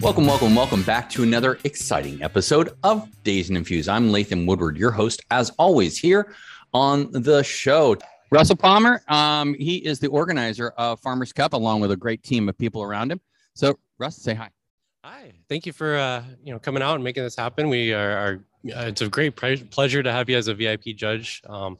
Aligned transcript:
Welcome, 0.00 0.26
welcome, 0.26 0.54
welcome 0.54 0.82
back 0.82 1.10
to 1.10 1.22
another 1.22 1.58
exciting 1.64 2.22
episode 2.22 2.70
of 2.82 3.06
Dazed 3.22 3.50
and 3.50 3.58
Infused. 3.58 3.86
I'm 3.86 4.10
Latham 4.10 4.46
Woodward, 4.46 4.78
your 4.78 4.90
host, 4.90 5.20
as 5.30 5.50
always, 5.58 5.98
here 5.98 6.34
on 6.72 7.12
the 7.12 7.42
show. 7.42 7.98
Russell 8.30 8.56
Palmer, 8.56 9.02
um, 9.08 9.52
he 9.52 9.76
is 9.76 10.00
the 10.00 10.06
organizer 10.08 10.70
of 10.78 11.00
Farmers 11.00 11.34
Cup, 11.34 11.52
along 11.52 11.80
with 11.80 11.90
a 11.90 11.98
great 11.98 12.22
team 12.22 12.48
of 12.48 12.56
people 12.56 12.82
around 12.82 13.12
him. 13.12 13.20
So, 13.52 13.78
Russ, 13.98 14.16
say 14.16 14.32
hi. 14.32 14.48
Hi, 15.04 15.32
thank 15.50 15.66
you 15.66 15.72
for 15.74 15.96
uh, 15.96 16.24
you 16.42 16.52
know 16.54 16.58
coming 16.58 16.82
out 16.82 16.94
and 16.94 17.04
making 17.04 17.22
this 17.22 17.36
happen. 17.36 17.68
We 17.68 17.92
are, 17.92 18.10
are 18.10 18.44
uh, 18.74 18.86
it's 18.86 19.02
a 19.02 19.08
great 19.08 19.36
pre- 19.36 19.64
pleasure 19.64 20.02
to 20.02 20.10
have 20.10 20.30
you 20.30 20.36
as 20.38 20.48
a 20.48 20.54
VIP 20.54 20.96
judge. 20.96 21.42
Um, 21.46 21.78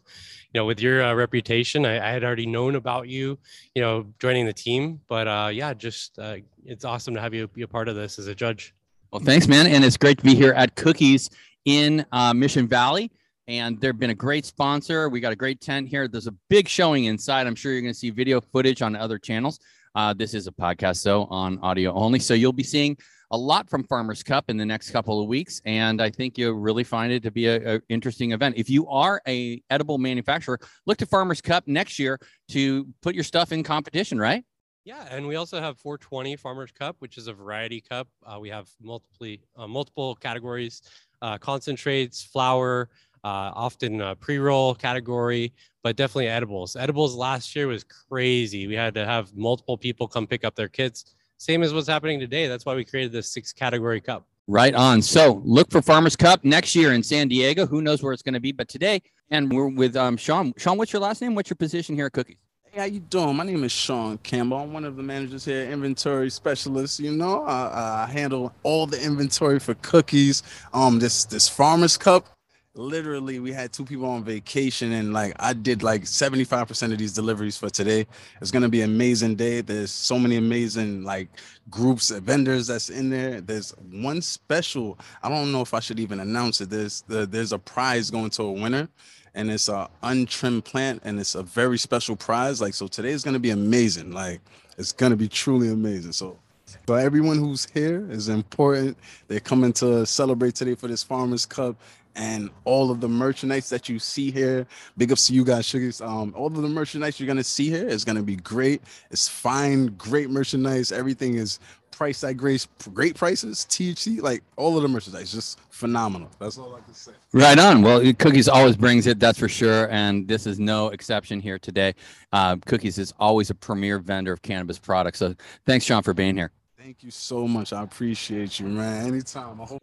know, 0.59 0.65
with 0.65 0.81
your 0.81 1.03
uh, 1.03 1.15
reputation, 1.15 1.87
I, 1.87 1.97
I, 1.97 2.11
had 2.11 2.25
already 2.25 2.47
known 2.47 2.75
about 2.75 3.09
you, 3.09 3.39
you 3.75 3.83
know, 3.83 4.07
joining 4.19 4.47
the 4.47 4.53
team. 4.53 5.01
But 5.09 5.29
uh, 5.29 5.51
yeah, 5.53 5.75
just 5.75 6.19
uh, 6.19 6.37
it's 6.65 6.85
awesome 6.85 7.15
to 7.15 7.21
have 7.21 7.35
you 7.35 7.47
be 7.49 7.63
a 7.63 7.69
part 7.69 7.89
of 7.89 7.97
this 7.97 8.19
as 8.19 8.27
a 8.27 8.35
judge. 8.35 8.75
Well, 9.13 9.21
thanks, 9.21 9.49
man, 9.49 9.67
and 9.67 9.85
it's 9.85 9.97
great 9.97 10.19
to 10.19 10.25
be 10.25 10.35
here 10.35 10.53
at 10.53 10.77
Cookies 10.77 11.31
in 11.65 12.05
uh, 12.13 12.33
Mission 12.33 12.67
Valley. 12.67 13.11
And 13.49 13.81
they've 13.81 13.99
been 13.99 14.11
a 14.11 14.15
great 14.15 14.47
sponsor. 14.47 15.09
We 15.09 15.19
got 15.19 15.33
a 15.33 15.37
great 15.37 15.61
tent 15.61 15.89
here. 15.89 16.07
There's 16.07 16.29
a 16.29 16.35
big 16.49 16.69
showing 16.69 17.07
inside. 17.07 17.49
I'm 17.49 17.57
sure 17.57 17.73
you're 17.73 17.81
going 17.81 17.93
to 17.93 17.99
see 17.99 18.11
video 18.11 18.41
footage 18.41 18.81
on 18.81 18.95
other 18.95 19.19
channels. 19.19 19.59
Uh, 19.97 20.15
this 20.15 20.35
is 20.35 20.47
a 20.47 20.53
podcast, 20.53 20.99
so 20.99 21.25
on 21.25 21.59
audio 21.59 21.93
only. 21.93 22.21
So 22.21 22.35
you'll 22.35 22.53
be 22.53 22.63
seeing 22.63 22.97
a 23.31 23.37
lot 23.37 23.71
from 23.71 23.85
Farmers 23.85 24.23
Cup 24.23 24.51
in 24.51 24.57
the 24.57 24.67
next 24.67 24.91
couple 24.91 25.21
of 25.21 25.29
weeks, 25.29 25.63
and 25.65 26.03
I 26.03 26.11
think 26.11 26.37
you'll 26.37 26.55
really 26.55 26.83
find 26.83 27.13
it 27.13 27.23
to 27.23 27.31
be 27.31 27.47
an 27.47 27.81
interesting 27.89 28.33
event. 28.33 28.57
If 28.57 28.69
you 28.69 28.89
are 28.89 29.23
a 29.29 29.63
edible 29.71 29.99
manufacturer, 29.99 30.59
look 30.87 30.99
to 30.99 31.07
Farmers 31.07 31.41
Cup 31.41 31.69
next 31.69 31.99
year 31.99 32.19
to 32.49 32.89
put 33.03 33.15
your 33.15 33.25
stuff 33.25 33.53
in 33.53 33.63
competition, 33.63 34.19
right? 34.19 34.45
Yeah, 34.85 35.07
and 35.11 35.29
we 35.29 35.37
also 35.37 35.61
have 35.61 35.79
420 35.79 36.37
Farmers 36.37 36.73
Cup, 36.73 36.97
which 36.99 37.19
is 37.19 37.29
a 37.29 37.33
variety 37.33 37.81
cup. 37.81 38.09
Uh, 38.27 38.39
we 38.41 38.49
have 38.49 38.69
multiple 38.81 39.37
uh, 39.57 39.69
multiple 39.69 40.17
categories, 40.17 40.83
uh, 41.23 41.39
concentrates, 41.39 42.25
flower, 42.25 42.89
uh, 43.23 43.53
often 43.55 44.03
pre-roll 44.19 44.75
category, 44.75 45.53
but 45.85 45.97
definitely 45.97 46.29
edibles. 46.29 46.75
Edibles 46.75 47.15
last 47.15 47.55
year 47.55 47.69
was 47.69 47.85
crazy. 47.85 48.67
We 48.67 48.75
had 48.75 48.95
to 48.95 49.05
have 49.05 49.37
multiple 49.37 49.77
people 49.77 50.09
come 50.09 50.27
pick 50.27 50.45
up 50.45 50.57
their 50.57 50.69
kits 50.69 51.15
same 51.41 51.63
as 51.63 51.73
what's 51.73 51.89
happening 51.89 52.21
today. 52.21 52.49
That's 52.49 52.67
why 52.67 52.75
we 52.75 52.85
created 52.85 53.13
this 53.13 53.33
six 53.33 53.51
category 53.51 54.03
cup. 54.03 54.27
Right 54.47 54.75
on. 54.75 55.01
So 55.01 55.41
look 55.43 55.71
for 55.71 55.81
Farmers 55.81 56.15
Cup 56.15 56.45
next 56.45 56.77
year 56.77 56.93
in 56.93 57.03
San 57.03 57.29
Diego. 57.29 57.67
Who 57.67 57.81
knows 57.81 58.03
where 58.03 58.13
it's 58.13 58.23
going 58.23 58.35
to 58.35 58.41
be? 58.41 58.53
But 58.53 58.69
today, 58.69 59.01
and 59.31 59.51
we're 59.51 59.69
with 59.69 59.97
um, 59.97 60.19
Sean. 60.19 60.53
Sean, 60.59 60.77
what's 60.77 60.93
your 60.93 61.01
last 61.01 61.23
name? 61.23 61.35
What's 61.35 61.49
your 61.49 61.57
position 61.57 61.95
here 61.95 62.07
at 62.07 62.13
Cookies? 62.13 62.37
Hey, 62.65 62.81
how 62.81 62.85
you 62.85 63.01
doing? 63.01 63.35
My 63.37 63.45
name 63.45 63.65
is 63.65 63.73
Sean 63.73 64.19
Campbell. 64.19 64.59
I'm 64.59 64.73
one 64.75 64.85
of 64.85 64.97
the 64.97 65.03
managers 65.03 65.47
here, 65.47 65.65
inventory 65.71 66.29
specialist. 66.29 67.01
You 67.01 67.13
know, 67.13 67.43
I, 67.45 68.05
I 68.05 68.07
handle 68.07 68.53
all 68.63 68.87
the 68.87 69.03
inventory 69.03 69.61
for 69.61 69.73
cookies. 69.77 70.43
Um, 70.75 70.99
this 70.99 71.25
this 71.25 71.49
Farmers 71.49 71.97
Cup 71.97 72.29
literally 72.75 73.41
we 73.41 73.53
had 73.53 73.73
two 73.73 73.85
people 73.85 74.07
on 74.09 74.23
vacation 74.23 74.93
and 74.93 75.13
like 75.13 75.35
i 75.41 75.53
did 75.53 75.83
like 75.83 76.03
75% 76.03 76.93
of 76.93 76.99
these 76.99 77.13
deliveries 77.13 77.57
for 77.57 77.69
today. 77.69 78.07
It's 78.41 78.53
going 78.53 78.63
to 78.63 78.69
be 78.69 78.83
an 78.83 78.91
amazing 78.91 79.35
day. 79.35 79.61
There's 79.61 79.91
so 79.91 80.19
many 80.19 80.37
amazing 80.37 81.03
like 81.03 81.29
groups 81.69 82.13
of 82.13 82.23
vendors 82.23 82.69
that's 82.69 82.89
in 82.89 83.11
there. 83.11 83.41
There's 83.41 83.73
one 83.91 84.23
special 84.23 84.99
i 85.23 85.29
don't 85.29 85.51
know 85.51 85.63
if 85.63 85.75
i 85.75 85.81
should 85.81 85.99
even 85.99 86.21
announce 86.21 86.61
it. 86.61 86.71
There's 86.71 87.03
the, 87.03 87.27
there's 87.27 87.53
a 87.53 87.59
prize 87.59 88.09
going 88.09 88.31
to 88.31 88.45
a 88.45 88.53
winner 88.53 88.89
and 89.35 89.51
it's 89.51 89.69
a 89.69 89.89
untrimmed 90.05 90.65
plant 90.65 91.03
and 91.05 91.19
it's 91.19 91.35
a 91.35 91.43
very 91.43 91.79
special 91.79 92.15
prize. 92.15 92.61
Like 92.61 92.75
so 92.75 92.87
today 92.87 93.11
is 93.11 93.25
going 93.25 93.35
to 93.35 93.41
be 93.41 93.51
amazing. 93.51 94.13
Like 94.13 94.41
it's 94.79 94.93
going 94.93 95.11
to 95.11 95.17
be 95.17 95.29
truly 95.29 95.71
amazing. 95.71 96.13
So 96.13 96.39
so 96.87 96.95
everyone 96.95 97.39
who's 97.39 97.67
here 97.73 98.07
is 98.11 98.29
important. 98.29 98.97
They're 99.29 99.41
coming 99.41 99.73
to 99.75 100.05
celebrate 100.07 100.55
today 100.55 100.75
for 100.75 100.89
this 100.89 101.03
Farmers 101.03 101.47
Cup 101.47 101.77
and 102.17 102.51
all 102.65 102.91
of 102.91 103.01
the 103.01 103.09
merchandise 103.09 103.69
that 103.71 103.89
you 103.89 103.99
see 103.99 104.31
here. 104.31 104.67
Big 104.97 105.13
ups 105.13 105.27
to 105.29 105.35
you 105.35 105.45
guys, 105.45 105.67
sugars. 105.67 106.01
Um, 106.01 106.35
all 106.37 106.47
of 106.47 106.55
the 106.55 106.69
merchandise 106.69 107.19
you're 107.19 107.27
gonna 107.27 107.45
see 107.45 107.71
here 107.71 107.89
is 107.89 108.05
gonna 108.05 108.23
be 108.23 108.37
great. 108.37 108.83
It's 109.11 109.29
fine, 109.29 109.87
great 109.97 110.31
merchandise. 110.31 110.93
Everything 110.93 111.35
is 111.35 111.61
priced 112.01 112.25
at 112.25 112.37
great, 112.37 112.67
great 112.95 113.15
prices. 113.15 113.67
THC, 113.69 114.23
like 114.23 114.43
all 114.57 114.77
of 114.77 114.83
the 114.83 114.89
merchandise, 114.89 115.31
just 115.31 115.61
phenomenal. 115.69 116.31
That's 116.39 116.57
all 116.57 116.75
I 116.75 116.81
can 116.81 116.95
say. 116.95 117.13
Right 117.33 117.59
on. 117.59 117.83
Well, 117.83 118.01
Cookies 118.15 118.49
always 118.49 118.75
brings 118.75 119.07
it, 119.07 119.21
that's 119.21 119.39
for 119.39 119.49
sure, 119.49 119.91
and 119.91 120.27
this 120.27 120.47
is 120.47 120.59
no 120.59 120.89
exception 120.89 121.41
here 121.41 121.59
today. 121.59 121.95
Uh, 122.33 122.57
Cookies 122.65 122.99
is 122.99 123.13
always 123.21 123.51
a 123.51 123.55
premier 123.55 123.99
vendor 123.99 124.33
of 124.33 124.41
cannabis 124.41 124.79
products. 124.79 125.19
So 125.19 125.35
thanks, 125.67 125.85
Sean, 125.85 126.03
for 126.03 126.15
being 126.15 126.37
here. 126.37 126.53
Thank 126.79 127.03
you 127.03 127.11
so 127.11 127.47
much. 127.47 127.75
I 127.75 127.83
appreciate 127.83 128.59
you, 128.59 128.67
man. 128.67 129.07
Anytime. 129.07 129.61
I 129.61 129.65
hope 129.67 129.83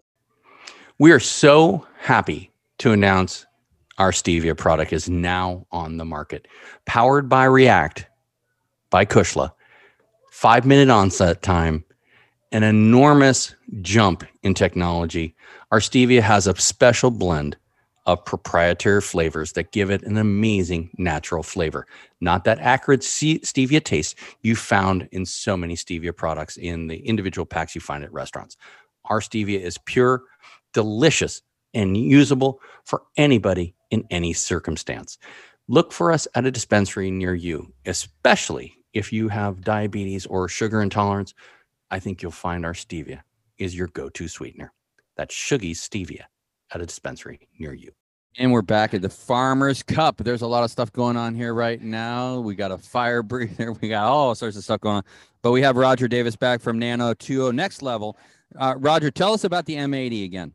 we 0.99 1.11
are 1.11 1.19
so 1.19 1.85
happy 1.99 2.51
to 2.79 2.91
announce 2.91 3.45
our 3.97 4.11
stevia 4.11 4.57
product 4.57 4.93
is 4.93 5.09
now 5.09 5.65
on 5.71 5.97
the 5.97 6.05
market. 6.05 6.47
Powered 6.85 7.29
by 7.29 7.45
React 7.45 8.07
by 8.89 9.05
Kushla, 9.05 9.51
five 10.31 10.65
minute 10.65 10.89
onset 10.89 11.41
time, 11.41 11.83
an 12.51 12.63
enormous 12.63 13.55
jump 13.81 14.23
in 14.43 14.53
technology. 14.53 15.35
Our 15.71 15.79
stevia 15.79 16.21
has 16.21 16.47
a 16.47 16.55
special 16.55 17.11
blend 17.11 17.57
of 18.05 18.23
proprietary 18.23 19.01
flavors 19.01 19.51
that 19.53 19.73
give 19.73 19.91
it 19.91 20.01
an 20.03 20.17
amazing 20.17 20.89
natural 20.97 21.43
flavor. 21.43 21.85
Not 22.21 22.45
that 22.45 22.59
acrid 22.59 23.01
stevia 23.01 23.83
taste 23.83 24.15
you 24.41 24.55
found 24.55 25.09
in 25.11 25.25
so 25.25 25.57
many 25.57 25.75
stevia 25.75 26.15
products 26.15 26.55
in 26.55 26.87
the 26.87 26.97
individual 27.05 27.45
packs 27.45 27.75
you 27.75 27.81
find 27.81 28.03
at 28.03 28.13
restaurants. 28.13 28.55
Our 29.05 29.19
stevia 29.19 29.59
is 29.59 29.77
pure, 29.79 30.23
delicious, 30.77 31.41
and 31.73 31.97
usable 31.97 32.61
for 32.83 33.01
anybody 33.17 33.73
in 33.89 34.05
any 34.11 34.31
circumstance. 34.31 35.17
Look 35.67 35.91
for 35.91 36.11
us 36.11 36.27
at 36.35 36.45
a 36.45 36.51
dispensary 36.51 37.09
near 37.09 37.33
you, 37.33 37.73
especially 37.87 38.75
if 38.93 39.11
you 39.11 39.27
have 39.27 39.61
diabetes 39.61 40.27
or 40.27 40.47
sugar 40.47 40.83
intolerance. 40.83 41.33
I 41.89 41.97
think 41.99 42.21
you'll 42.21 42.31
find 42.31 42.63
our 42.63 42.73
stevia 42.73 43.21
is 43.57 43.75
your 43.75 43.87
go 43.87 44.07
to 44.09 44.27
sweetener. 44.27 44.71
That's 45.15 45.33
Shuggy's 45.33 45.81
Stevia 45.81 46.25
at 46.71 46.81
a 46.81 46.85
dispensary 46.85 47.47
near 47.57 47.73
you. 47.73 47.91
And 48.37 48.51
we're 48.51 48.61
back 48.61 48.93
at 48.93 49.01
the 49.01 49.09
Farmers 49.09 49.81
Cup. 49.81 50.17
There's 50.17 50.43
a 50.43 50.47
lot 50.47 50.63
of 50.63 50.69
stuff 50.69 50.93
going 50.93 51.17
on 51.17 51.33
here 51.33 51.55
right 51.55 51.81
now. 51.81 52.39
We 52.39 52.53
got 52.53 52.69
a 52.69 52.77
fire 52.77 53.23
breather. 53.31 53.73
We 53.73 53.89
got 53.89 54.05
all 54.05 54.35
sorts 54.35 54.57
of 54.57 54.63
stuff 54.63 54.81
going 54.81 54.97
on. 54.97 55.03
But 55.41 55.53
we 55.53 55.63
have 55.63 55.75
Roger 55.75 56.07
Davis 56.07 56.35
back 56.35 56.61
from 56.61 56.77
Nano 56.77 57.15
2.0 57.15 57.55
Next 57.55 57.81
Level. 57.81 58.15
Uh, 58.55 58.75
Roger, 58.77 59.09
tell 59.09 59.33
us 59.33 59.43
about 59.43 59.65
the 59.65 59.73
M80 59.73 60.23
again. 60.23 60.53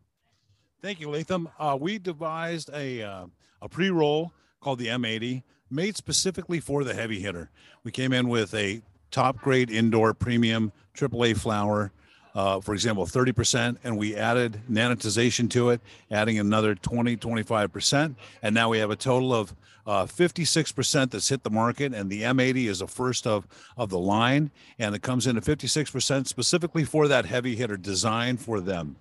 Thank 0.83 0.99
you, 0.99 1.11
Latham. 1.11 1.49
Uh, 1.61 1.79
we 1.81 1.99
devised 1.99 2.69
a 2.75 3.03
uh, 3.03 3.27
a 3.61 3.69
pre 3.69 3.91
roll 3.91 4.33
called 4.61 4.81
the 4.81 4.89
M80, 4.89 5.45
made 5.71 5.97
specifically 5.97 6.59
for 6.59 6.83
the 6.83 6.93
heavy 6.93 7.21
hitter. 7.21 7.51
We 7.85 7.93
came 7.93 8.13
in 8.13 8.29
with 8.29 8.53
a 8.53 8.83
top 9.13 9.39
grade 9.39 9.71
indoor 9.71 10.13
premium 10.13 10.73
AAA 10.97 11.39
flower. 11.39 11.93
Uh, 12.35 12.59
for 12.63 12.73
example, 12.73 13.05
30%, 13.05 13.77
and 13.85 13.99
we 13.99 14.17
added 14.17 14.59
nanotization 14.71 15.51
to 15.51 15.69
it, 15.69 15.83
adding 16.11 16.39
another 16.39 16.75
20, 16.75 17.15
25%. 17.19 18.15
And 18.43 18.55
now 18.55 18.71
we 18.71 18.79
have 18.79 18.91
a 18.91 18.97
total 18.97 19.35
of 19.35 19.55
uh, 19.87 20.07
56% 20.07 21.11
that's 21.11 21.29
hit 21.29 21.43
the 21.43 21.51
market, 21.51 21.93
and 21.93 22.09
the 22.09 22.23
M80 22.23 22.69
is 22.69 22.79
the 22.79 22.87
first 22.87 23.27
of, 23.27 23.47
of 23.77 23.91
the 23.91 23.99
line, 23.99 24.51
and 24.79 24.95
it 24.95 25.03
comes 25.03 25.27
in 25.27 25.37
at 25.37 25.43
56% 25.43 26.27
specifically 26.27 26.85
for 26.85 27.07
that 27.07 27.27
heavy 27.27 27.55
hitter 27.55 27.77
design 27.77 28.39
for 28.39 28.61
them. 28.61 28.97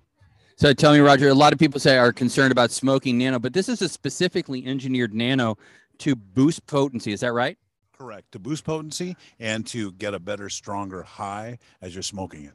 So 0.56 0.73
tell 0.73 0.94
me, 0.94 1.00
Roger, 1.00 1.29
a 1.29 1.34
lot 1.34 1.53
of 1.53 1.59
people 1.59 1.79
say 1.79 1.97
are 1.97 2.13
concerned 2.13 2.51
about 2.51 2.72
smoking 2.72 3.17
nano, 3.17 3.39
but 3.39 3.53
this 3.53 3.69
is 3.69 3.81
a 3.81 3.89
specifically 3.89 4.66
engineered 4.66 5.13
nano 5.13 5.57
to 6.00 6.16
boost 6.16 6.66
potency. 6.67 7.13
Is 7.13 7.22
that 7.22 7.34
right? 7.34 7.57
Correct. 7.97 8.31
To 8.31 8.39
boost 8.39 8.63
potency 8.63 9.16
and 9.40 9.66
to 9.67 9.91
get 9.94 10.13
a 10.13 10.19
better, 10.19 10.50
stronger 10.50 11.03
high 11.03 11.59
as 11.81 11.94
you're 11.94 12.03
smoking 12.03 12.46
it. 12.46 12.53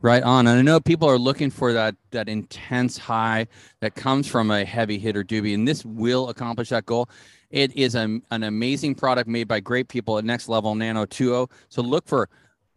Right 0.00 0.22
on. 0.22 0.46
And 0.46 0.58
I 0.58 0.62
know 0.62 0.80
people 0.80 1.08
are 1.08 1.18
looking 1.18 1.50
for 1.50 1.72
that 1.74 1.94
that 2.10 2.28
intense 2.28 2.98
high 2.98 3.46
that 3.80 3.94
comes 3.94 4.26
from 4.26 4.50
a 4.50 4.64
heavy 4.64 4.98
hitter 4.98 5.22
doobie, 5.22 5.54
and 5.54 5.68
this 5.68 5.84
will 5.84 6.28
accomplish 6.28 6.70
that 6.70 6.86
goal. 6.86 7.08
It 7.50 7.76
is 7.76 7.94
a, 7.94 8.20
an 8.30 8.42
amazing 8.42 8.94
product 8.96 9.28
made 9.28 9.46
by 9.46 9.60
great 9.60 9.88
people 9.88 10.18
at 10.18 10.24
Next 10.24 10.48
Level 10.48 10.74
Nano 10.74 11.04
2.0. 11.04 11.50
So 11.68 11.82
look 11.82 12.08
for 12.08 12.28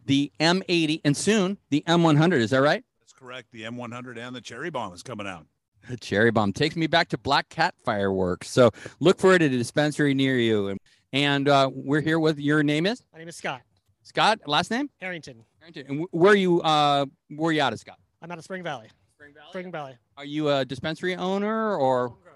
the 0.06 0.31
M80 0.40 1.02
and 1.04 1.18
soon 1.18 1.58
the 1.69 1.84
M100. 1.88 2.34
Is 2.34 2.52
that 2.52 2.62
right? 2.62 2.84
Correct. 3.25 3.51
The 3.51 3.63
M100 3.63 4.18
and 4.19 4.36
the 4.36 4.42
Cherry 4.42 4.69
Bomb 4.69 4.94
is 4.94 5.04
coming 5.04 5.27
out. 5.27 5.45
The 5.88 5.98
Cherry 5.98 6.31
Bomb 6.31 6.51
takes 6.51 6.75
me 6.75 6.88
back 6.88 7.10
to 7.10 7.18
Black 7.19 7.48
Cat 7.50 7.75
fireworks. 7.83 8.50
So 8.50 8.72
look 9.00 9.19
for 9.19 9.33
it 9.36 9.44
at 9.44 9.51
a 9.51 9.57
dispensary 9.57 10.16
near 10.16 10.36
you. 10.39 10.69
And, 10.69 10.80
and 11.13 11.48
uh, 11.48 11.69
we're 11.72 12.01
here 12.01 12.18
with 12.18 12.39
your 12.39 12.63
name 12.63 12.88
is? 12.88 13.04
My 13.13 13.19
name 13.19 13.27
is 13.27 13.36
Scott. 13.36 13.62
Scott, 14.01 14.39
last 14.48 14.72
name? 14.72 14.89
Harrington. 15.00 15.44
Harrington. 15.60 15.86
And 15.88 16.07
where 16.10 16.33
are 16.33 16.36
you? 16.36 16.60
Uh, 16.63 17.06
where 17.30 17.50
are 17.50 17.51
you 17.51 17.62
out 17.62 17.72
of 17.72 17.80
Scott? 17.80 18.00
I'm 18.19 18.31
out 18.31 18.39
of 18.39 18.44
Spring 18.44 18.63
Valley. 18.63 18.88
Spring 19.13 19.31
Valley. 19.36 19.50
Spring 19.50 19.71
Valley. 19.71 19.95
Are 20.18 20.25
you 20.25 20.50
a 20.50 20.66
dispensary 20.66 21.16
owner 21.16 21.75
or? 21.78 22.07
Home 22.07 22.18
grower. 22.24 22.36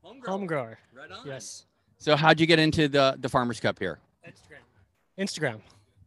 Home 0.00 0.20
grower. 0.20 0.32
Home 0.38 0.46
grower. 0.46 0.78
Right 0.96 1.12
on. 1.12 1.26
Yes. 1.26 1.66
So 1.98 2.16
how'd 2.16 2.40
you 2.40 2.46
get 2.46 2.58
into 2.58 2.88
the 2.88 3.18
the 3.20 3.28
Farmers 3.28 3.60
Cup 3.60 3.78
here? 3.78 3.98
Instagram. 4.26 5.22
Instagram. 5.22 5.60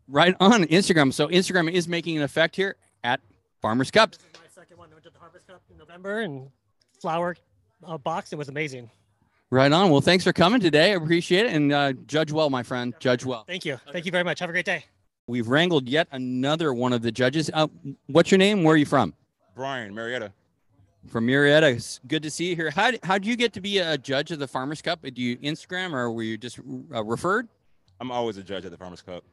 Right 0.07 0.35
on 0.39 0.63
Instagram. 0.63 1.13
So 1.13 1.27
Instagram 1.27 1.71
is 1.71 1.87
making 1.87 2.17
an 2.17 2.23
effect 2.23 2.55
here 2.55 2.69
at 2.69 2.77
Farmers 3.61 3.91
Cup. 3.91 4.11
This 4.11 4.19
is 4.19 4.25
my 4.33 4.61
second 4.61 4.77
one. 4.77 4.89
I 4.89 4.93
went 4.93 5.03
to 5.05 5.11
the 5.11 5.19
Harvest 5.19 5.47
Cup 5.47 5.61
in 5.69 5.77
November 5.77 6.21
and 6.21 6.49
flower 6.99 7.35
uh, 7.85 7.97
box. 7.97 8.33
It 8.33 8.37
was 8.37 8.49
amazing. 8.49 8.89
Right 9.51 9.71
on. 9.71 9.91
Well, 9.91 10.01
thanks 10.01 10.23
for 10.23 10.33
coming 10.33 10.59
today. 10.59 10.93
I 10.93 10.95
appreciate 10.95 11.45
it. 11.45 11.53
And 11.53 11.71
uh, 11.71 11.93
judge 12.07 12.31
well, 12.31 12.49
my 12.49 12.63
friend. 12.63 12.93
Judge 12.99 13.23
well. 13.23 13.43
Thank 13.45 13.65
you. 13.65 13.77
Thank 13.91 14.05
you 14.05 14.11
very 14.11 14.23
much. 14.23 14.39
Have 14.39 14.49
a 14.49 14.53
great 14.53 14.65
day. 14.65 14.85
We've 15.27 15.47
wrangled 15.47 15.87
yet 15.87 16.07
another 16.11 16.73
one 16.73 16.91
of 16.93 17.03
the 17.03 17.11
judges. 17.11 17.51
Uh, 17.53 17.67
what's 18.07 18.31
your 18.31 18.39
name? 18.39 18.63
Where 18.63 18.73
are 18.73 18.77
you 18.77 18.85
from? 18.85 19.13
Brian 19.55 19.93
Marietta. 19.93 20.31
From 21.07 21.25
Marietta. 21.25 21.67
It's 21.67 21.99
good 22.07 22.23
to 22.23 22.31
see 22.31 22.49
you 22.49 22.55
here. 22.55 22.71
How 22.71 22.91
how 23.03 23.17
did 23.17 23.27
you 23.27 23.35
get 23.35 23.53
to 23.53 23.61
be 23.61 23.77
a 23.79 23.97
judge 23.97 24.31
of 24.31 24.39
the 24.39 24.47
Farmers 24.47 24.81
Cup? 24.81 25.01
Do 25.01 25.21
you 25.21 25.37
Instagram 25.37 25.93
or 25.93 26.11
were 26.11 26.23
you 26.23 26.37
just 26.37 26.59
uh, 26.93 27.03
referred? 27.03 27.47
I'm 27.99 28.11
always 28.11 28.37
a 28.37 28.43
judge 28.43 28.65
at 28.65 28.71
the 28.71 28.77
Farmers 28.77 29.01
Cup. 29.01 29.23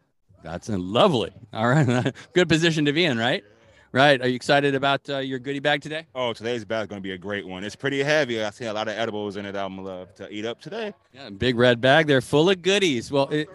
That's 0.42 0.68
a 0.68 0.78
lovely. 0.78 1.32
All 1.52 1.68
right, 1.68 2.14
good 2.34 2.48
position 2.48 2.84
to 2.84 2.92
be 2.92 3.04
in, 3.04 3.18
right? 3.18 3.44
Right. 3.90 4.20
Are 4.20 4.28
you 4.28 4.34
excited 4.34 4.74
about 4.74 5.08
uh, 5.08 5.18
your 5.18 5.38
goodie 5.38 5.60
bag 5.60 5.80
today? 5.80 6.06
Oh, 6.14 6.34
today's 6.34 6.64
bag 6.64 6.82
is 6.82 6.86
going 6.88 7.00
to 7.00 7.06
be 7.06 7.12
a 7.12 7.18
great 7.18 7.46
one. 7.46 7.64
It's 7.64 7.76
pretty 7.76 8.02
heavy. 8.02 8.42
I 8.42 8.50
see 8.50 8.66
a 8.66 8.72
lot 8.72 8.86
of 8.86 8.94
edibles 8.94 9.36
in 9.36 9.46
it. 9.46 9.56
I'm 9.56 9.82
love 9.82 10.14
to 10.16 10.30
eat 10.30 10.44
up 10.44 10.60
today. 10.60 10.92
Yeah, 11.14 11.30
big 11.30 11.56
red 11.56 11.80
bag. 11.80 12.06
They're 12.06 12.20
full 12.20 12.50
of 12.50 12.60
goodies. 12.60 13.10
Well, 13.10 13.28
it, 13.30 13.48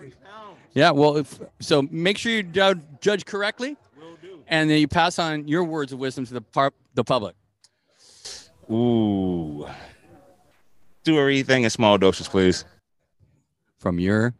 yeah. 0.74 0.90
Well, 0.90 1.18
if, 1.18 1.40
so 1.60 1.84
make 1.92 2.18
sure 2.18 2.32
you 2.32 2.44
judge 2.44 3.26
correctly, 3.26 3.78
and 4.48 4.70
then 4.70 4.80
you 4.80 4.88
pass 4.88 5.20
on 5.20 5.48
your 5.48 5.64
words 5.64 5.94
of 5.94 6.00
wisdom 6.00 6.26
to 6.26 6.34
the 6.34 6.42
par- 6.42 6.74
the 6.96 7.04
public. 7.04 7.36
Ooh. 8.72 9.68
Do 11.04 11.20
everything 11.20 11.64
in 11.64 11.70
small 11.70 11.98
doses, 11.98 12.28
please. 12.28 12.66
From 13.78 14.00
your 14.00 14.34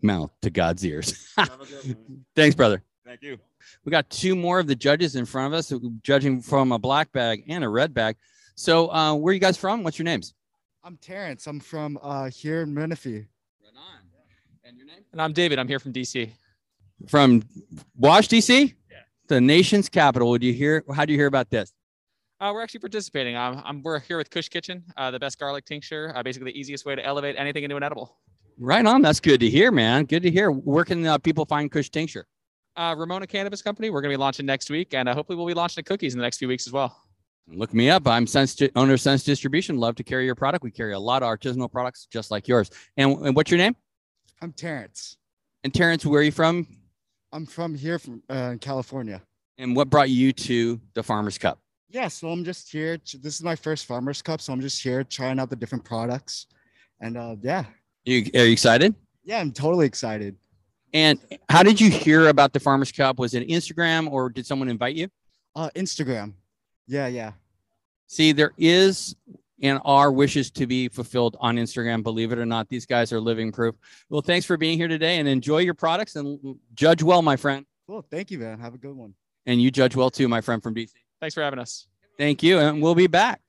mouth 0.00 0.30
to 0.42 0.50
God's 0.50 0.86
ears. 0.86 1.34
Thanks, 2.36 2.54
brother. 2.54 2.82
Thank 3.04 3.22
you. 3.22 3.38
We 3.84 3.90
got 3.90 4.08
two 4.10 4.34
more 4.34 4.58
of 4.58 4.66
the 4.66 4.74
judges 4.74 5.16
in 5.16 5.24
front 5.24 5.52
of 5.52 5.58
us, 5.58 5.72
judging 6.02 6.40
from 6.40 6.72
a 6.72 6.78
black 6.78 7.12
bag 7.12 7.44
and 7.48 7.64
a 7.64 7.68
red 7.68 7.94
bag. 7.94 8.16
So, 8.54 8.92
uh, 8.92 9.14
where 9.14 9.30
are 9.30 9.34
you 9.34 9.40
guys 9.40 9.56
from? 9.56 9.82
What's 9.82 9.98
your 9.98 10.04
names? 10.04 10.34
I'm 10.84 10.96
Terrence. 10.96 11.46
I'm 11.46 11.60
from 11.60 11.98
uh, 12.02 12.30
here 12.30 12.62
in 12.62 12.74
Menifee. 12.74 13.18
Right 13.18 13.74
on. 13.76 14.00
And 14.64 14.76
your 14.76 14.86
name? 14.86 15.04
And 15.12 15.20
I'm 15.20 15.32
David. 15.32 15.58
I'm 15.58 15.68
here 15.68 15.78
from 15.78 15.92
DC. 15.92 16.30
From 17.08 17.42
Wash, 17.96 18.28
DC? 18.28 18.74
Yeah. 18.90 18.96
The 19.28 19.40
nation's 19.40 19.88
capital. 19.88 20.30
Would 20.30 20.42
you 20.42 20.52
hear? 20.52 20.84
How 20.94 21.04
do 21.04 21.12
you 21.12 21.18
hear 21.18 21.26
about 21.26 21.50
this? 21.50 21.72
Uh, 22.40 22.52
we're 22.54 22.62
actually 22.62 22.80
participating. 22.80 23.36
Um, 23.36 23.62
I'm, 23.64 23.82
we're 23.82 23.98
here 23.98 24.16
with 24.16 24.30
Kush 24.30 24.48
Kitchen, 24.48 24.84
uh, 24.96 25.10
the 25.10 25.18
best 25.18 25.38
garlic 25.38 25.64
tincture, 25.64 26.12
uh, 26.14 26.22
basically 26.22 26.52
the 26.52 26.58
easiest 26.58 26.86
way 26.86 26.94
to 26.94 27.04
elevate 27.04 27.34
anything 27.36 27.64
into 27.64 27.76
an 27.76 27.82
edible. 27.82 28.16
Right 28.58 28.86
on. 28.86 29.02
That's 29.02 29.20
good 29.20 29.40
to 29.40 29.50
hear, 29.50 29.70
man. 29.70 30.04
Good 30.04 30.22
to 30.22 30.30
hear. 30.30 30.50
Where 30.50 30.84
can 30.84 31.04
uh, 31.06 31.18
people 31.18 31.46
find 31.46 31.70
Kush 31.70 31.90
Tincture? 31.90 32.26
Uh, 32.78 32.94
Ramona 32.96 33.26
Cannabis 33.26 33.60
Company. 33.60 33.90
We're 33.90 34.00
going 34.00 34.12
to 34.12 34.16
be 34.16 34.20
launching 34.20 34.46
next 34.46 34.70
week, 34.70 34.94
and 34.94 35.08
uh, 35.08 35.14
hopefully 35.14 35.36
we'll 35.36 35.48
be 35.48 35.54
launching 35.54 35.82
the 35.82 35.82
cookies 35.82 36.14
in 36.14 36.18
the 36.20 36.22
next 36.22 36.38
few 36.38 36.46
weeks 36.46 36.64
as 36.64 36.72
well. 36.72 37.02
Look 37.48 37.74
me 37.74 37.90
up. 37.90 38.06
I'm 38.06 38.24
Sense 38.24 38.56
owner 38.76 38.92
of 38.92 39.00
Sense 39.00 39.24
Distribution. 39.24 39.78
Love 39.78 39.96
to 39.96 40.04
carry 40.04 40.24
your 40.24 40.36
product. 40.36 40.62
We 40.62 40.70
carry 40.70 40.92
a 40.92 40.98
lot 40.98 41.24
of 41.24 41.28
artisanal 41.28 41.72
products 41.72 42.06
just 42.06 42.30
like 42.30 42.46
yours. 42.46 42.70
And, 42.96 43.10
and 43.26 43.34
what's 43.34 43.50
your 43.50 43.58
name? 43.58 43.74
I'm 44.40 44.52
Terrence. 44.52 45.16
And 45.64 45.74
Terrence, 45.74 46.06
where 46.06 46.20
are 46.20 46.22
you 46.22 46.30
from? 46.30 46.68
I'm 47.32 47.46
from 47.46 47.74
here 47.74 47.98
from 47.98 48.22
uh, 48.28 48.54
California. 48.60 49.22
And 49.58 49.74
what 49.74 49.90
brought 49.90 50.10
you 50.10 50.32
to 50.32 50.80
the 50.94 51.02
Farmers 51.02 51.36
Cup? 51.36 51.58
Yeah, 51.88 52.06
so 52.06 52.28
I'm 52.28 52.44
just 52.44 52.70
here. 52.70 52.98
To, 52.98 53.18
this 53.18 53.34
is 53.34 53.42
my 53.42 53.56
first 53.56 53.86
Farmers 53.86 54.22
Cup, 54.22 54.40
so 54.40 54.52
I'm 54.52 54.60
just 54.60 54.80
here 54.80 55.02
trying 55.02 55.40
out 55.40 55.50
the 55.50 55.56
different 55.56 55.84
products. 55.84 56.46
And 57.00 57.16
uh, 57.16 57.34
yeah. 57.42 57.64
You, 58.04 58.24
are 58.34 58.44
you 58.44 58.52
excited? 58.52 58.94
Yeah, 59.24 59.40
I'm 59.40 59.50
totally 59.50 59.86
excited. 59.86 60.36
And 60.94 61.18
how 61.48 61.62
did 61.62 61.80
you 61.80 61.90
hear 61.90 62.28
about 62.28 62.52
the 62.52 62.60
Farmers 62.60 62.92
Cup? 62.92 63.18
Was 63.18 63.34
it 63.34 63.46
Instagram 63.48 64.10
or 64.10 64.30
did 64.30 64.46
someone 64.46 64.68
invite 64.68 64.96
you? 64.96 65.08
Uh, 65.54 65.70
Instagram. 65.74 66.34
Yeah, 66.86 67.08
yeah. 67.08 67.32
See, 68.06 68.32
there 68.32 68.52
is 68.56 69.14
and 69.62 69.80
are 69.84 70.12
wishes 70.12 70.50
to 70.52 70.66
be 70.66 70.88
fulfilled 70.88 71.36
on 71.40 71.56
Instagram. 71.56 72.02
Believe 72.02 72.32
it 72.32 72.38
or 72.38 72.46
not, 72.46 72.68
these 72.68 72.86
guys 72.86 73.12
are 73.12 73.20
living 73.20 73.52
proof. 73.52 73.74
Well, 74.08 74.22
thanks 74.22 74.46
for 74.46 74.56
being 74.56 74.78
here 74.78 74.88
today 74.88 75.18
and 75.18 75.28
enjoy 75.28 75.58
your 75.58 75.74
products 75.74 76.16
and 76.16 76.56
judge 76.74 77.02
well, 77.02 77.22
my 77.22 77.36
friend. 77.36 77.66
Cool. 77.86 78.06
Thank 78.10 78.30
you, 78.30 78.38
man. 78.38 78.60
Have 78.60 78.74
a 78.74 78.78
good 78.78 78.94
one. 78.94 79.14
And 79.46 79.60
you 79.60 79.70
judge 79.70 79.96
well 79.96 80.10
too, 80.10 80.28
my 80.28 80.40
friend 80.40 80.62
from 80.62 80.74
DC. 80.74 80.92
Thanks 81.20 81.34
for 81.34 81.42
having 81.42 81.58
us. 81.58 81.86
Thank 82.16 82.42
you. 82.42 82.58
And 82.58 82.82
we'll 82.82 82.94
be 82.94 83.06
back. 83.06 83.40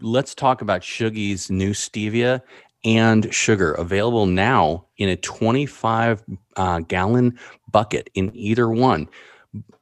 Let's 0.00 0.34
talk 0.34 0.60
about 0.60 0.82
Shuggy's 0.82 1.50
new 1.50 1.70
stevia 1.70 2.42
and 2.84 3.32
sugar 3.34 3.72
available 3.72 4.26
now 4.26 4.86
in 4.98 5.08
a 5.08 5.16
25 5.16 6.22
uh, 6.56 6.80
gallon 6.80 7.38
bucket 7.70 8.10
in 8.14 8.30
either 8.34 8.68
one. 8.68 9.08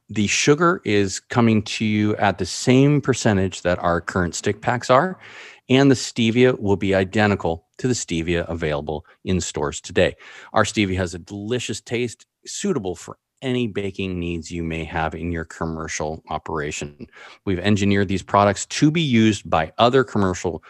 The 0.09 0.27
sugar 0.27 0.81
is 0.85 1.19
coming 1.19 1.63
to 1.63 1.85
you 1.85 2.15
at 2.17 2.37
the 2.37 2.45
same 2.45 3.01
percentage 3.01 3.63
that 3.63 3.79
our 3.79 4.01
current 4.01 4.35
stick 4.35 4.61
packs 4.61 4.89
are, 4.89 5.19
and 5.67 5.89
the 5.89 5.95
stevia 5.95 6.59
will 6.59 6.75
be 6.75 6.93
identical 6.93 7.65
to 7.79 7.87
the 7.87 7.93
stevia 7.93 8.47
available 8.47 9.05
in 9.23 9.41
stores 9.41 9.81
today. 9.81 10.15
Our 10.53 10.63
stevia 10.63 10.97
has 10.97 11.13
a 11.13 11.19
delicious 11.19 11.81
taste, 11.81 12.27
suitable 12.45 12.95
for 12.95 13.17
any 13.41 13.67
baking 13.67 14.19
needs 14.19 14.51
you 14.51 14.63
may 14.63 14.83
have 14.83 15.13
in 15.13 15.31
your 15.31 15.45
commercial 15.45 16.23
operation. 16.29 17.07
We've 17.45 17.59
engineered 17.59 18.07
these 18.07 18.23
products 18.23 18.65
to 18.67 18.91
be 18.91 19.01
used 19.01 19.49
by 19.49 19.71
other 19.77 20.03
commercial 20.03 20.63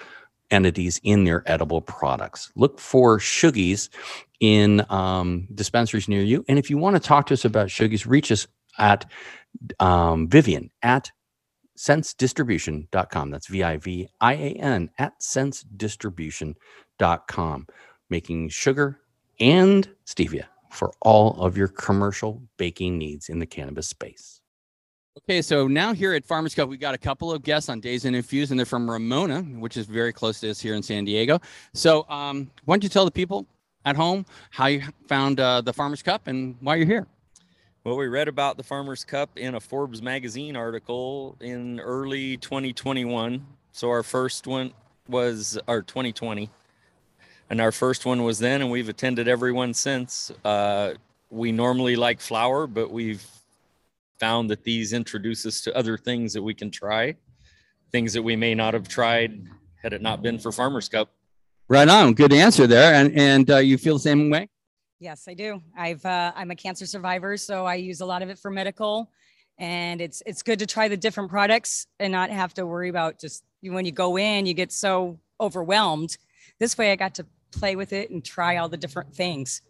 entities 0.52 1.00
in 1.04 1.24
their 1.24 1.44
edible 1.46 1.82
products. 1.82 2.52
Look 2.56 2.80
for 2.80 3.20
Shuggies 3.20 3.90
in 4.40 4.86
um, 4.90 5.48
dispensaries 5.54 6.08
near 6.08 6.22
you. 6.22 6.46
And 6.48 6.58
if 6.60 6.70
you 6.70 6.78
want 6.78 6.96
to 6.96 7.00
talk 7.00 7.26
to 7.28 7.34
us 7.34 7.44
about 7.46 7.68
Shuggies, 7.68 8.06
reach 8.06 8.32
us 8.32 8.48
at 8.78 9.10
um, 9.80 10.28
Vivian 10.28 10.70
at 10.82 11.10
sensedistribution.com. 11.78 13.32
That's 13.32 13.48
V 13.48 13.64
I 13.64 13.78
V 13.78 14.10
I 14.22 14.34
A 14.34 14.50
N 14.52 14.90
at 14.98 15.20
sensedistribution.com, 15.20 17.68
making 18.10 18.50
sugar 18.50 19.00
and 19.40 19.90
stevia 20.06 20.46
for 20.72 20.92
all 21.02 21.42
of 21.42 21.58
your 21.58 21.70
commercial 21.70 22.42
baking 22.58 22.98
needs 22.98 23.30
in 23.30 23.40
the 23.40 23.46
cannabis 23.46 23.88
space. 23.88 24.42
Okay, 25.20 25.42
so 25.42 25.66
now 25.66 25.94
here 25.94 26.14
at 26.14 26.26
Farmers 26.26 26.54
Cup, 26.54 26.68
we 26.68 26.76
got 26.76 26.94
a 26.94 26.98
couple 26.98 27.32
of 27.32 27.42
guests 27.42 27.70
on 27.70 27.80
Dazed 27.80 28.06
and 28.06 28.18
Infused, 28.18 28.52
and 28.52 28.60
they're 28.60 28.66
from 28.66 28.90
Ramona, 28.90 29.44
which 29.44 29.78
is 29.78 29.86
very 29.86 30.12
close 30.12 30.42
to 30.42 30.50
us 30.50 30.60
here 30.60 30.76
in 30.76 30.84
San 30.84 31.06
Diego. 31.06 31.40
So, 31.74 32.06
um, 32.10 32.52
why 32.66 32.76
don't 32.76 32.84
you 32.84 32.90
tell 32.90 33.06
the 33.06 33.12
people 33.12 33.46
at 33.86 33.96
home 33.96 34.26
how 34.50 34.66
you 34.66 34.84
found 35.08 35.40
uh, 35.40 35.62
the 35.62 35.72
Farmers 35.72 36.04
Cup 36.04 36.28
and 36.28 36.58
why 36.60 36.76
you're 36.76 36.86
here? 36.86 37.08
Well, 37.86 37.96
we 37.96 38.08
read 38.08 38.28
about 38.28 38.58
the 38.58 38.64
Farmers 38.64 39.06
Cup 39.06 39.30
in 39.38 39.56
a 39.56 39.60
Forbes 39.62 40.02
magazine 40.02 40.58
article 40.58 41.38
in 41.40 41.80
early 41.80 42.36
2021. 42.36 43.46
So 43.72 43.90
our 43.92 44.04
first 44.04 44.48
one 44.48 44.74
was 45.08 45.58
our 45.70 45.82
2020, 45.82 46.50
and 47.50 47.62
our 47.62 47.72
first 47.72 48.06
one 48.06 48.24
was 48.24 48.40
then, 48.40 48.62
and 48.62 48.70
we've 48.70 48.90
attended 48.90 49.30
every 49.30 49.54
one 49.54 49.74
since. 49.74 50.30
Uh, 50.44 50.96
we 51.30 51.54
normally 51.54 51.96
like 51.96 52.20
flower, 52.20 52.68
but 52.68 52.92
we've 52.92 53.26
found 54.20 54.50
that 54.50 54.64
these 54.64 54.94
introduce 54.94 55.46
us 55.46 55.62
to 55.62 55.76
other 55.76 55.98
things 55.98 56.34
that 56.34 56.42
we 56.42 56.54
can 56.54 56.72
try, 56.72 57.16
things 57.92 58.14
that 58.14 58.22
we 58.22 58.36
may 58.36 58.56
not 58.56 58.74
have 58.74 58.88
tried 58.88 59.48
had 59.82 59.94
it 59.94 60.02
not 60.02 60.22
been 60.22 60.40
for 60.40 60.52
Farmers 60.52 60.90
Cup. 60.90 61.12
Right 61.68 61.88
on. 61.88 62.14
Good 62.14 62.34
answer 62.34 62.68
there. 62.68 62.94
And 62.94 63.18
and 63.18 63.50
uh, 63.50 63.58
you 63.58 63.78
feel 63.78 63.96
the 63.96 64.02
same 64.02 64.30
way? 64.30 64.50
Yes, 65.00 65.28
I 65.28 65.34
do. 65.34 65.62
I've 65.78 66.06
uh, 66.06 66.32
I'm 66.36 66.52
a 66.52 66.56
cancer 66.56 66.86
survivor, 66.86 67.38
so 67.38 67.66
I 67.66 67.76
use 67.76 68.02
a 68.02 68.06
lot 68.06 68.22
of 68.22 68.30
it 68.30 68.40
for 68.40 68.52
medical, 68.52 69.12
and 69.58 70.00
it's 70.00 70.22
it's 70.26 70.42
good 70.42 70.60
to 70.60 70.66
try 70.66 70.88
the 70.88 70.98
different 70.98 71.30
products 71.30 71.88
and 72.00 72.12
not 72.12 72.30
have 72.30 72.54
to 72.56 72.66
worry 72.66 72.90
about 72.90 73.20
just 73.20 73.44
when 73.62 73.86
you 73.86 73.92
go 73.92 74.18
in, 74.18 74.46
you 74.46 74.54
get 74.54 74.72
so 74.72 75.20
overwhelmed. 75.40 76.18
This 76.60 76.78
way, 76.78 76.92
I 76.92 76.96
got 76.96 77.16
to 77.16 77.26
play 77.52 77.76
with 77.76 77.94
it 77.94 78.10
and 78.10 78.24
try 78.24 78.58
all 78.58 78.70
the 78.70 78.78
different 78.78 79.14
things. 79.14 79.62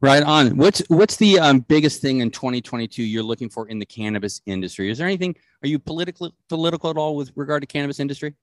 Right 0.00 0.22
on. 0.22 0.56
What's 0.56 0.82
what's 0.88 1.16
the 1.16 1.38
um, 1.38 1.60
biggest 1.60 2.02
thing 2.02 2.20
in 2.20 2.30
2022 2.30 3.02
you're 3.02 3.22
looking 3.22 3.48
for 3.48 3.68
in 3.68 3.78
the 3.78 3.86
cannabis 3.86 4.42
industry? 4.46 4.90
Is 4.90 4.98
there 4.98 5.06
anything? 5.06 5.34
Are 5.62 5.68
you 5.68 5.78
political 5.78 6.32
political 6.48 6.90
at 6.90 6.96
all 6.96 7.16
with 7.16 7.32
regard 7.34 7.62
to 7.62 7.66
cannabis 7.66 7.98
industry? 7.98 8.34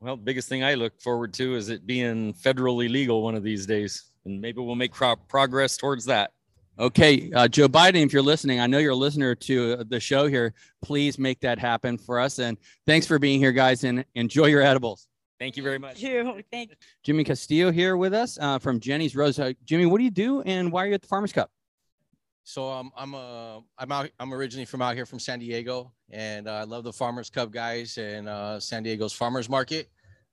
Well, 0.00 0.16
biggest 0.16 0.48
thing 0.48 0.64
I 0.64 0.74
look 0.74 1.00
forward 1.00 1.32
to 1.34 1.54
is 1.54 1.68
it 1.68 1.86
being 1.86 2.34
federally 2.34 2.90
legal 2.90 3.22
one 3.22 3.34
of 3.34 3.42
these 3.42 3.66
days, 3.66 4.10
and 4.24 4.40
maybe 4.40 4.60
we'll 4.60 4.74
make 4.74 4.92
pro- 4.92 5.16
progress 5.16 5.76
towards 5.76 6.04
that. 6.06 6.32
Okay, 6.78 7.30
uh, 7.34 7.46
Joe 7.46 7.68
Biden, 7.68 8.04
if 8.04 8.12
you're 8.12 8.22
listening, 8.22 8.58
I 8.58 8.66
know 8.66 8.78
you're 8.78 8.92
a 8.92 8.96
listener 8.96 9.34
to 9.34 9.74
uh, 9.78 9.84
the 9.88 10.00
show 10.00 10.26
here. 10.26 10.54
Please 10.82 11.18
make 11.18 11.38
that 11.40 11.58
happen 11.58 11.98
for 11.98 12.18
us. 12.18 12.38
And 12.38 12.56
thanks 12.86 13.06
for 13.06 13.18
being 13.18 13.38
here, 13.38 13.52
guys, 13.52 13.84
and 13.84 14.04
enjoy 14.14 14.46
your 14.46 14.62
edibles. 14.62 15.06
Thank 15.42 15.56
you 15.56 15.64
very 15.64 15.80
much. 15.80 16.00
Thank 16.00 16.12
you. 16.12 16.42
Thank 16.52 16.70
you. 16.70 16.76
Jimmy 17.02 17.24
Castillo 17.24 17.72
here 17.72 17.96
with 17.96 18.14
us 18.14 18.38
uh, 18.40 18.60
from 18.60 18.78
Jenny's 18.78 19.16
Rose. 19.16 19.40
Uh, 19.40 19.54
Jimmy, 19.64 19.86
what 19.86 19.98
do 19.98 20.04
you 20.04 20.10
do, 20.10 20.40
and 20.42 20.70
why 20.70 20.84
are 20.84 20.86
you 20.86 20.94
at 20.94 21.02
the 21.02 21.08
Farmers 21.08 21.32
Cup? 21.32 21.50
So 22.44 22.70
um, 22.70 22.92
I'm 22.96 23.12
uh, 23.12 23.58
I'm 23.76 23.90
out. 23.90 24.08
I'm 24.20 24.32
originally 24.32 24.66
from 24.66 24.82
out 24.82 24.94
here 24.94 25.04
from 25.04 25.18
San 25.18 25.40
Diego, 25.40 25.92
and 26.10 26.46
uh, 26.46 26.52
I 26.52 26.62
love 26.62 26.84
the 26.84 26.92
Farmers 26.92 27.28
Cup 27.28 27.50
guys 27.50 27.98
and 27.98 28.28
uh, 28.28 28.60
San 28.60 28.84
Diego's 28.84 29.12
Farmers 29.12 29.48
Market. 29.48 29.90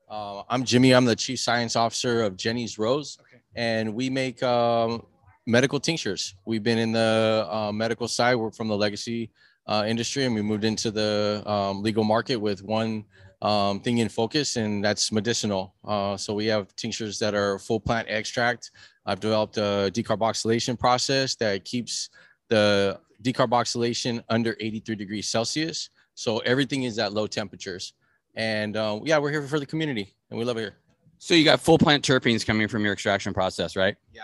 Uh, 0.08 0.44
I'm 0.48 0.63
Jimmy. 0.63 0.92
I'm 0.92 1.06
the 1.06 1.16
chief 1.16 1.39
science 1.39 1.75
officer 1.75 2.22
of 2.22 2.38
Jenny's 2.38 2.78
Rose, 2.78 3.18
Okay. 3.20 3.42
and 3.56 3.96
we 3.96 4.12
make 4.12 4.44
um, 4.44 5.08
medical 5.48 5.80
tinctures. 5.80 6.36
We've 6.46 6.62
been 6.62 6.78
in 6.78 6.92
the 6.92 7.48
uh, 7.50 7.72
medical 7.72 8.08
side. 8.08 8.36
We're 8.36 8.51
from 8.51 8.68
the 8.68 8.78
legacy 8.78 9.32
uh, 9.66 9.86
industry, 9.88 10.25
and 10.25 10.36
we 10.36 10.44
moved 10.44 10.66
into 10.66 10.92
the 10.92 11.42
um, 11.48 11.82
legal 11.82 12.04
market 12.04 12.36
with 12.36 12.62
one 12.62 13.06
um, 13.41 13.79
thing 13.79 14.00
in 14.00 14.10
focus, 14.10 14.58
and 14.58 14.84
that's 14.84 15.12
medicinal. 15.12 15.75
Uh, 15.86 16.17
so 16.17 16.34
we 16.34 16.46
have 16.48 16.75
tinctures 16.75 17.19
that 17.19 17.34
are 17.34 17.60
full 17.60 17.79
plant 17.79 18.08
extract. 18.10 18.72
I've 19.05 19.19
developed 19.19 19.58
a 19.58 19.89
decarboxylation 19.93 20.77
process 20.77 21.36
that 21.36 21.65
keeps 21.65 22.10
the 22.50 23.00
decarboxylation 23.24 24.24
under 24.29 24.55
83 24.60 24.96
degrees 24.96 25.27
Celsius. 25.27 25.89
So 26.15 26.39
everything 26.39 26.84
is 26.84 27.00
at 27.00 27.13
low 27.13 27.27
temperatures. 27.27 27.93
And 28.36 28.75
uh, 28.75 29.00
yeah, 29.03 29.17
we're 29.17 29.31
here 29.31 29.41
for 29.48 29.60
the 29.60 29.65
community, 29.65 30.13
and 30.29 30.38
we 30.38 30.46
love 30.46 30.58
it 30.58 30.62
here. 30.62 30.75
So 31.17 31.34
you 31.34 31.43
got 31.43 31.60
full 31.60 31.77
plant 31.77 32.03
terpenes 32.03 32.46
coming 32.46 32.67
from 32.67 32.84
your 32.84 32.93
extraction 32.93 33.34
process, 33.34 33.75
right? 33.75 33.96
Yeah, 34.13 34.24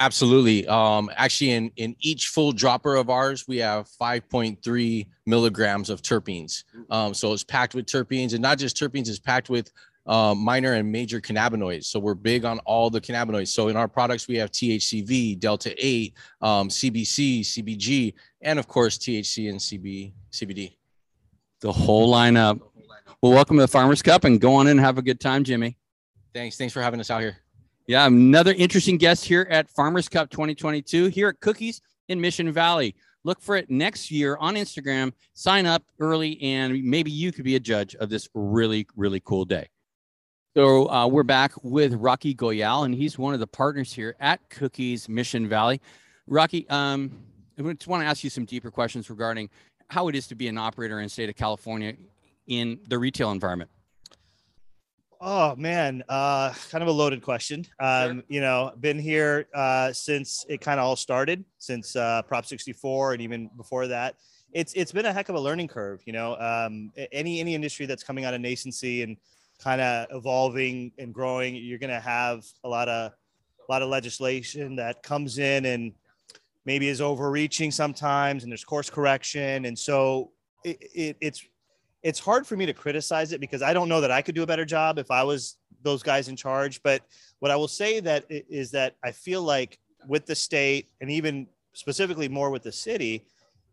absolutely. 0.00 0.66
Um, 0.66 1.10
actually, 1.16 1.52
in 1.52 1.70
in 1.76 1.94
each 2.00 2.28
full 2.28 2.52
dropper 2.52 2.96
of 2.96 3.10
ours, 3.10 3.46
we 3.46 3.58
have 3.58 3.88
5.3 4.00 5.06
milligrams 5.26 5.90
of 5.90 6.02
terpenes. 6.02 6.64
Um, 6.90 7.14
so 7.14 7.32
it's 7.32 7.44
packed 7.44 7.74
with 7.74 7.86
terpenes, 7.86 8.32
and 8.32 8.42
not 8.42 8.58
just 8.58 8.76
terpenes, 8.76 9.08
it's 9.08 9.18
packed 9.18 9.50
with 9.50 9.70
um, 10.06 10.38
minor 10.38 10.72
and 10.72 10.90
major 10.90 11.20
cannabinoids. 11.20 11.84
So 11.84 12.00
we're 12.00 12.14
big 12.14 12.44
on 12.44 12.58
all 12.60 12.90
the 12.90 13.00
cannabinoids. 13.00 13.48
So 13.48 13.68
in 13.68 13.76
our 13.76 13.86
products, 13.86 14.26
we 14.26 14.36
have 14.36 14.50
THCV, 14.50 15.38
Delta 15.38 15.74
8, 15.78 16.14
um, 16.40 16.68
CBC, 16.68 17.40
CBG, 17.40 18.14
and 18.40 18.58
of 18.58 18.66
course 18.66 18.98
THC 18.98 19.50
and 19.50 19.60
CB, 19.60 20.12
CBD. 20.32 20.76
The 21.60 21.72
whole 21.72 22.12
lineup. 22.12 22.60
Well, 23.22 23.32
welcome 23.32 23.56
to 23.58 23.62
the 23.62 23.68
Farmers 23.68 24.00
Cup 24.00 24.24
and 24.24 24.40
go 24.40 24.54
on 24.54 24.66
in 24.66 24.72
and 24.72 24.80
have 24.80 24.96
a 24.96 25.02
good 25.02 25.20
time, 25.20 25.44
Jimmy. 25.44 25.76
Thanks. 26.32 26.56
Thanks 26.56 26.72
for 26.72 26.80
having 26.80 27.00
us 27.00 27.10
out 27.10 27.20
here. 27.20 27.36
Yeah, 27.86 28.06
another 28.06 28.52
interesting 28.52 28.98
guest 28.98 29.24
here 29.24 29.46
at 29.50 29.68
Farmers 29.68 30.08
Cup 30.08 30.30
2022 30.30 31.06
here 31.06 31.28
at 31.28 31.40
Cookies 31.40 31.80
in 32.08 32.20
Mission 32.20 32.52
Valley. 32.52 32.94
Look 33.24 33.40
for 33.40 33.56
it 33.56 33.68
next 33.68 34.10
year 34.10 34.36
on 34.38 34.54
Instagram. 34.54 35.12
Sign 35.34 35.66
up 35.66 35.82
early, 35.98 36.40
and 36.40 36.82
maybe 36.84 37.10
you 37.10 37.32
could 37.32 37.44
be 37.44 37.56
a 37.56 37.60
judge 37.60 37.94
of 37.96 38.08
this 38.08 38.28
really, 38.34 38.86
really 38.96 39.20
cool 39.20 39.44
day. 39.44 39.68
So 40.56 40.90
uh, 40.90 41.06
we're 41.06 41.22
back 41.22 41.52
with 41.62 41.94
Rocky 41.94 42.34
Goyal, 42.34 42.84
and 42.84 42.94
he's 42.94 43.18
one 43.18 43.34
of 43.34 43.40
the 43.40 43.46
partners 43.46 43.92
here 43.92 44.16
at 44.20 44.40
Cookies 44.50 45.08
Mission 45.08 45.48
Valley. 45.48 45.80
Rocky, 46.26 46.68
um, 46.70 47.10
I 47.58 47.62
just 47.62 47.88
want 47.88 48.02
to 48.02 48.06
ask 48.06 48.24
you 48.24 48.30
some 48.30 48.44
deeper 48.44 48.70
questions 48.70 49.10
regarding 49.10 49.50
how 49.88 50.08
it 50.08 50.14
is 50.14 50.26
to 50.28 50.34
be 50.34 50.48
an 50.48 50.56
operator 50.56 50.98
in 50.98 51.04
the 51.04 51.10
state 51.10 51.28
of 51.28 51.36
California 51.36 51.94
in 52.46 52.80
the 52.88 52.98
retail 52.98 53.32
environment. 53.32 53.70
Oh 55.22 55.54
man, 55.56 56.02
uh, 56.08 56.54
kind 56.70 56.80
of 56.80 56.88
a 56.88 56.92
loaded 56.92 57.20
question. 57.20 57.66
Um, 57.78 58.16
sure. 58.16 58.22
You 58.28 58.40
know, 58.40 58.72
been 58.80 58.98
here 58.98 59.48
uh, 59.54 59.92
since 59.92 60.46
it 60.48 60.62
kind 60.62 60.80
of 60.80 60.86
all 60.86 60.96
started, 60.96 61.44
since 61.58 61.94
uh, 61.94 62.22
Prop 62.22 62.46
64, 62.46 63.12
and 63.12 63.22
even 63.22 63.50
before 63.56 63.86
that. 63.88 64.16
It's 64.52 64.72
it's 64.72 64.92
been 64.92 65.04
a 65.04 65.12
heck 65.12 65.28
of 65.28 65.34
a 65.34 65.40
learning 65.40 65.68
curve. 65.68 66.00
You 66.06 66.14
know, 66.14 66.36
um, 66.36 66.90
any 67.12 67.38
any 67.38 67.54
industry 67.54 67.84
that's 67.84 68.02
coming 68.02 68.24
out 68.24 68.32
of 68.32 68.40
nascency 68.40 69.04
and 69.04 69.18
kind 69.62 69.82
of 69.82 70.06
evolving 70.10 70.92
and 70.98 71.12
growing, 71.12 71.54
you're 71.54 71.78
going 71.78 71.90
to 71.90 72.00
have 72.00 72.44
a 72.64 72.68
lot 72.68 72.88
of 72.88 73.12
a 73.12 73.72
lot 73.72 73.82
of 73.82 73.90
legislation 73.90 74.74
that 74.76 75.02
comes 75.02 75.38
in 75.38 75.66
and 75.66 75.92
maybe 76.64 76.88
is 76.88 77.02
overreaching 77.02 77.70
sometimes, 77.70 78.42
and 78.42 78.50
there's 78.50 78.64
course 78.64 78.88
correction, 78.88 79.66
and 79.66 79.78
so 79.78 80.32
it, 80.64 80.78
it, 80.94 81.16
it's 81.20 81.44
it's 82.02 82.18
hard 82.18 82.46
for 82.46 82.56
me 82.56 82.66
to 82.66 82.72
criticize 82.72 83.32
it 83.32 83.40
because 83.40 83.62
I 83.62 83.72
don't 83.72 83.88
know 83.88 84.00
that 84.00 84.10
I 84.10 84.22
could 84.22 84.34
do 84.34 84.42
a 84.42 84.46
better 84.46 84.64
job 84.64 84.98
if 84.98 85.10
I 85.10 85.22
was 85.22 85.56
those 85.82 86.02
guys 86.02 86.28
in 86.28 86.36
charge. 86.36 86.82
But 86.82 87.02
what 87.40 87.50
I 87.50 87.56
will 87.56 87.68
say 87.68 88.00
that 88.00 88.24
is 88.28 88.70
that 88.72 88.96
I 89.04 89.12
feel 89.12 89.42
like 89.42 89.78
with 90.06 90.26
the 90.26 90.34
state 90.34 90.88
and 91.00 91.10
even 91.10 91.46
specifically 91.72 92.28
more 92.28 92.50
with 92.50 92.62
the 92.62 92.72
city, 92.72 93.26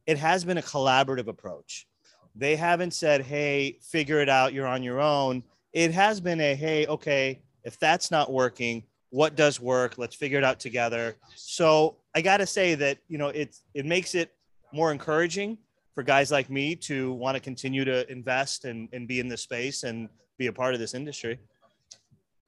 it 0.05 0.17
has 0.17 0.43
been 0.43 0.57
a 0.57 0.61
collaborative 0.61 1.27
approach. 1.27 1.87
They 2.35 2.55
haven't 2.55 2.91
said, 2.91 3.21
"Hey, 3.21 3.79
figure 3.81 4.19
it 4.21 4.29
out. 4.29 4.53
You're 4.53 4.67
on 4.67 4.83
your 4.83 4.99
own." 4.99 5.43
It 5.73 5.91
has 5.91 6.21
been 6.21 6.39
a, 6.39 6.55
"Hey, 6.55 6.85
okay, 6.87 7.41
if 7.63 7.79
that's 7.79 8.11
not 8.11 8.31
working, 8.31 8.83
what 9.09 9.35
does 9.35 9.59
work? 9.59 9.97
Let's 9.97 10.15
figure 10.15 10.37
it 10.37 10.43
out 10.43 10.59
together." 10.59 11.15
So 11.35 11.97
I 12.13 12.21
got 12.21 12.37
to 12.37 12.45
say 12.45 12.75
that 12.75 12.99
you 13.07 13.17
know 13.17 13.29
it 13.29 13.55
it 13.73 13.85
makes 13.85 14.15
it 14.15 14.33
more 14.71 14.91
encouraging 14.91 15.57
for 15.97 16.03
guys 16.03 16.29
like 16.29 16.47
me 16.47 16.75
to 16.75 17.11
want 17.13 17.33
to 17.33 17.41
continue 17.41 17.83
to 17.83 18.07
invest 18.11 18.65
and, 18.65 18.87
and 18.93 19.07
be 19.07 19.19
in 19.19 19.27
this 19.27 19.41
space 19.41 19.81
and 19.81 20.07
be 20.37 20.45
a 20.45 20.53
part 20.53 20.75
of 20.75 20.79
this 20.79 20.93
industry? 20.93 21.39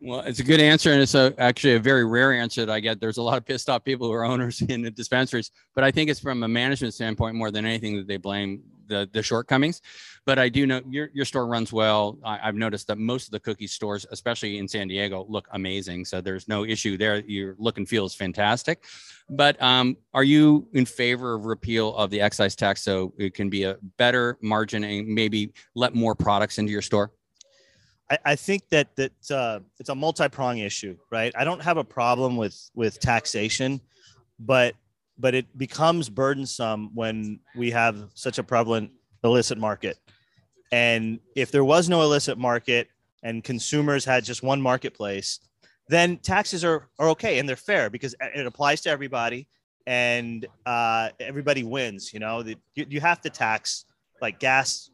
Well, 0.01 0.22
it's 0.22 0.39
a 0.39 0.44
good 0.44 0.62
answer, 0.62 0.94
and 0.94 1.01
it's 1.01 1.15
a, 1.15 1.34
actually 1.38 1.75
a 1.75 1.79
very 1.79 2.06
rare 2.06 2.32
answer 2.32 2.65
that 2.65 2.72
I 2.72 2.79
get. 2.79 3.01
There's 3.01 3.18
a 3.18 3.22
lot 3.22 3.38
of 3.38 3.46
pissed 3.46 3.70
off 3.70 3.84
people 3.84 4.08
who 4.08 4.13
are 4.13 4.24
owners 4.24 4.62
in 4.70 4.82
the 4.82 4.91
dispensaries, 4.91 5.51
but 5.75 5.84
I 5.84 5.91
think 5.91 6.10
it's 6.10 6.22
from 6.22 6.44
a 6.44 6.48
management 6.48 6.94
standpoint 6.94 7.36
more 7.36 7.51
than 7.51 7.65
anything 7.65 7.98
that 7.98 8.08
they 8.08 8.18
blame 8.18 8.62
the 8.88 9.10
the 9.12 9.22
shortcomings. 9.22 9.82
But 10.25 10.39
I 10.39 10.48
do 10.48 10.65
know 10.65 10.82
your 10.89 11.10
your 11.13 11.25
store 11.25 11.48
runs 11.48 11.74
well. 11.74 12.18
I, 12.24 12.38
have 12.38 12.56
noticed 12.56 12.88
that 12.88 12.98
most 12.98 13.27
of 13.27 13.32
the 13.32 13.41
cookie 13.41 13.68
stores, 13.68 14.06
especially 14.10 14.58
in 14.58 14.68
San 14.70 14.88
Diego, 14.88 15.25
look 15.27 15.48
amazing. 15.51 16.06
So 16.06 16.22
there's 16.22 16.48
no 16.48 16.63
issue 16.65 16.98
there. 16.98 17.20
Your 17.20 17.56
look 17.58 17.77
and 17.77 17.88
feel 17.88 18.06
is 18.06 18.15
fantastic. 18.15 18.86
But 19.29 19.62
um, 19.62 19.98
are 20.13 20.24
you 20.24 20.68
in 20.74 20.86
favor 20.86 21.34
of 21.34 21.46
repeal 21.46 21.96
of 21.96 22.10
the 22.10 22.22
excise 22.22 22.56
tax 22.56 22.82
so 22.82 23.13
it 23.18 23.34
can 23.34 23.50
be 23.50 23.63
a 23.63 23.77
better 23.98 24.38
margin 24.41 24.84
and 24.86 25.08
maybe 25.08 25.53
let 25.75 25.94
more 25.94 26.15
products 26.15 26.58
into 26.58 26.72
your 26.72 26.82
store? 26.82 27.12
I, 28.25 28.36
think 28.36 28.70
that 28.70 28.96
that 28.96 29.32
uh, 29.32 29.60
it's 29.80 29.89
a 29.89 29.96
multi-prong 29.96 30.60
issue, 30.60 30.98
right? 31.12 31.32
I 31.38 31.44
don't 31.44 31.62
have 31.62 31.78
a 31.78 31.84
problem 31.84 32.38
with 32.38 32.70
with 32.74 33.00
taxation, 33.00 33.82
but 34.39 34.75
but 35.18 35.36
it 35.36 35.58
becomes 35.58 36.10
burdensome 36.10 36.92
when 36.96 37.39
we 37.56 37.72
have 37.72 38.10
such 38.13 38.39
a 38.39 38.44
prevalent 38.44 38.92
illicit 39.24 39.58
market. 39.58 40.00
And 40.72 41.20
if 41.36 41.51
there 41.51 41.66
was 41.66 41.89
no 41.89 42.01
illicit 42.01 42.38
market 42.38 42.88
and 43.24 43.44
consumers 43.44 44.06
had 44.06 44.24
just 44.24 44.44
one 44.44 44.62
marketplace, 44.62 45.39
then 45.88 46.18
taxes 46.18 46.63
are, 46.63 46.88
are 47.00 47.10
okay 47.10 47.39
and 47.39 47.50
they're 47.50 47.56
fair 47.56 47.89
because 47.89 48.16
it 48.22 48.46
applies 48.46 48.82
to 48.82 48.89
everybody 48.89 49.48
and 49.88 50.46
uh, 50.66 51.10
everybody 51.20 51.63
wins. 51.63 52.13
You 52.13 52.20
know, 52.20 52.44
you, 52.75 52.86
you 52.88 53.01
have 53.01 53.22
to 53.22 53.30
tax 53.30 53.86
like 54.22 54.39
gas, 54.39 54.92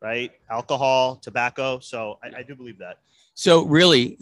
right? 0.00 0.32
Alcohol, 0.50 1.16
tobacco. 1.16 1.78
So 1.80 2.18
I, 2.22 2.38
I 2.38 2.42
do 2.42 2.54
believe 2.54 2.78
that. 2.78 2.98
So 3.34 3.64
really, 3.66 4.16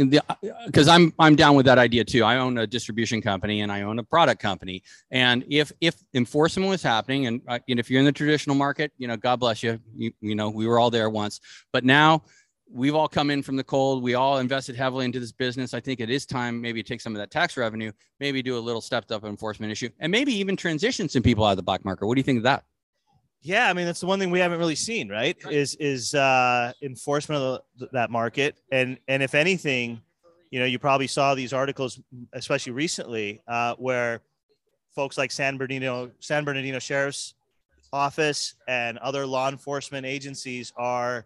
because 0.66 0.88
I'm 0.88 1.10
I'm 1.18 1.36
down 1.36 1.56
with 1.56 1.64
that 1.64 1.78
idea 1.78 2.04
too. 2.04 2.22
I 2.22 2.36
own 2.36 2.58
a 2.58 2.66
distribution 2.66 3.22
company 3.22 3.62
and 3.62 3.72
I 3.72 3.80
own 3.80 3.98
a 3.98 4.02
product 4.02 4.42
company. 4.42 4.82
And 5.10 5.42
if 5.48 5.72
if 5.80 5.94
enforcement 6.12 6.68
was 6.68 6.82
happening, 6.82 7.26
and, 7.26 7.40
uh, 7.48 7.58
and 7.66 7.80
if 7.80 7.90
you're 7.90 8.00
in 8.00 8.04
the 8.04 8.12
traditional 8.12 8.54
market, 8.54 8.92
you 8.98 9.08
know, 9.08 9.16
God 9.16 9.40
bless 9.40 9.62
you. 9.62 9.80
You, 9.96 10.12
you 10.20 10.34
know, 10.34 10.50
we 10.50 10.66
were 10.66 10.78
all 10.78 10.90
there 10.90 11.08
once. 11.08 11.40
But 11.72 11.82
now 11.82 12.24
we've 12.70 12.94
all 12.94 13.08
come 13.08 13.30
in 13.30 13.42
from 13.42 13.56
the 13.56 13.64
cold. 13.64 14.02
We 14.02 14.12
all 14.16 14.36
invested 14.36 14.76
heavily 14.76 15.06
into 15.06 15.18
this 15.18 15.32
business. 15.32 15.72
I 15.72 15.80
think 15.80 16.00
it 16.00 16.10
is 16.10 16.26
time 16.26 16.60
maybe 16.60 16.82
take 16.82 17.00
some 17.00 17.14
of 17.14 17.18
that 17.18 17.30
tax 17.30 17.56
revenue, 17.56 17.92
maybe 18.20 18.42
do 18.42 18.58
a 18.58 18.60
little 18.60 18.82
stepped 18.82 19.12
up 19.12 19.24
enforcement 19.24 19.72
issue, 19.72 19.88
and 19.98 20.12
maybe 20.12 20.34
even 20.34 20.56
transition 20.56 21.08
some 21.08 21.22
people 21.22 21.42
out 21.42 21.52
of 21.52 21.56
the 21.56 21.62
black 21.62 21.86
market. 21.86 22.06
What 22.06 22.16
do 22.16 22.18
you 22.18 22.24
think 22.24 22.38
of 22.38 22.42
that? 22.42 22.64
Yeah, 23.46 23.70
I 23.70 23.74
mean 23.74 23.86
that's 23.86 24.00
the 24.00 24.08
one 24.08 24.18
thing 24.18 24.32
we 24.32 24.40
haven't 24.40 24.58
really 24.58 24.74
seen, 24.74 25.08
right? 25.08 25.36
Is 25.48 25.76
is 25.76 26.16
uh, 26.16 26.72
enforcement 26.82 27.40
of 27.40 27.60
the, 27.78 27.88
that 27.92 28.10
market, 28.10 28.56
and 28.72 28.98
and 29.06 29.22
if 29.22 29.36
anything, 29.36 30.00
you 30.50 30.58
know, 30.58 30.66
you 30.66 30.80
probably 30.80 31.06
saw 31.06 31.36
these 31.36 31.52
articles, 31.52 32.00
especially 32.32 32.72
recently, 32.72 33.40
uh, 33.46 33.76
where 33.76 34.20
folks 34.96 35.16
like 35.16 35.30
San 35.30 35.58
Bernardino 35.58 36.10
San 36.18 36.44
Bernardino 36.44 36.80
Sheriff's 36.80 37.34
Office 37.92 38.54
and 38.66 38.98
other 38.98 39.24
law 39.24 39.48
enforcement 39.48 40.04
agencies 40.04 40.72
are 40.76 41.24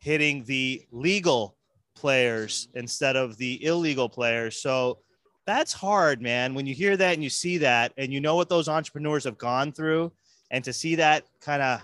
hitting 0.00 0.44
the 0.44 0.84
legal 0.92 1.56
players 1.94 2.68
instead 2.74 3.16
of 3.16 3.38
the 3.38 3.64
illegal 3.64 4.10
players. 4.10 4.58
So 4.58 4.98
that's 5.46 5.72
hard, 5.72 6.20
man. 6.20 6.52
When 6.52 6.66
you 6.66 6.74
hear 6.74 6.94
that 6.98 7.14
and 7.14 7.24
you 7.24 7.30
see 7.30 7.56
that 7.58 7.94
and 7.96 8.12
you 8.12 8.20
know 8.20 8.36
what 8.36 8.50
those 8.50 8.68
entrepreneurs 8.68 9.24
have 9.24 9.38
gone 9.38 9.72
through 9.72 10.12
and 10.54 10.62
to 10.62 10.72
see 10.72 10.94
that 10.94 11.24
kind 11.40 11.60
of 11.60 11.82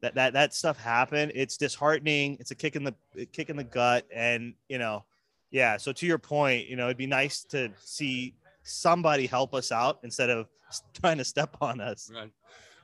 that, 0.00 0.14
that 0.14 0.32
that 0.34 0.54
stuff 0.54 0.78
happen, 0.78 1.32
it's 1.34 1.56
disheartening. 1.56 2.36
It's 2.38 2.52
a 2.52 2.54
kick 2.54 2.76
in 2.76 2.84
the 2.84 2.94
kick 3.32 3.50
in 3.50 3.56
the 3.56 3.64
gut 3.64 4.06
and, 4.14 4.54
you 4.68 4.78
know, 4.78 5.04
yeah, 5.50 5.76
so 5.76 5.92
to 5.92 6.06
your 6.06 6.18
point, 6.18 6.68
you 6.68 6.76
know, 6.76 6.84
it'd 6.84 6.96
be 6.96 7.08
nice 7.08 7.42
to 7.46 7.68
see 7.82 8.36
somebody 8.62 9.26
help 9.26 9.54
us 9.54 9.72
out 9.72 9.98
instead 10.04 10.30
of 10.30 10.46
trying 10.94 11.18
to 11.18 11.24
step 11.24 11.56
on 11.60 11.80
us. 11.80 12.08
Right. 12.14 12.30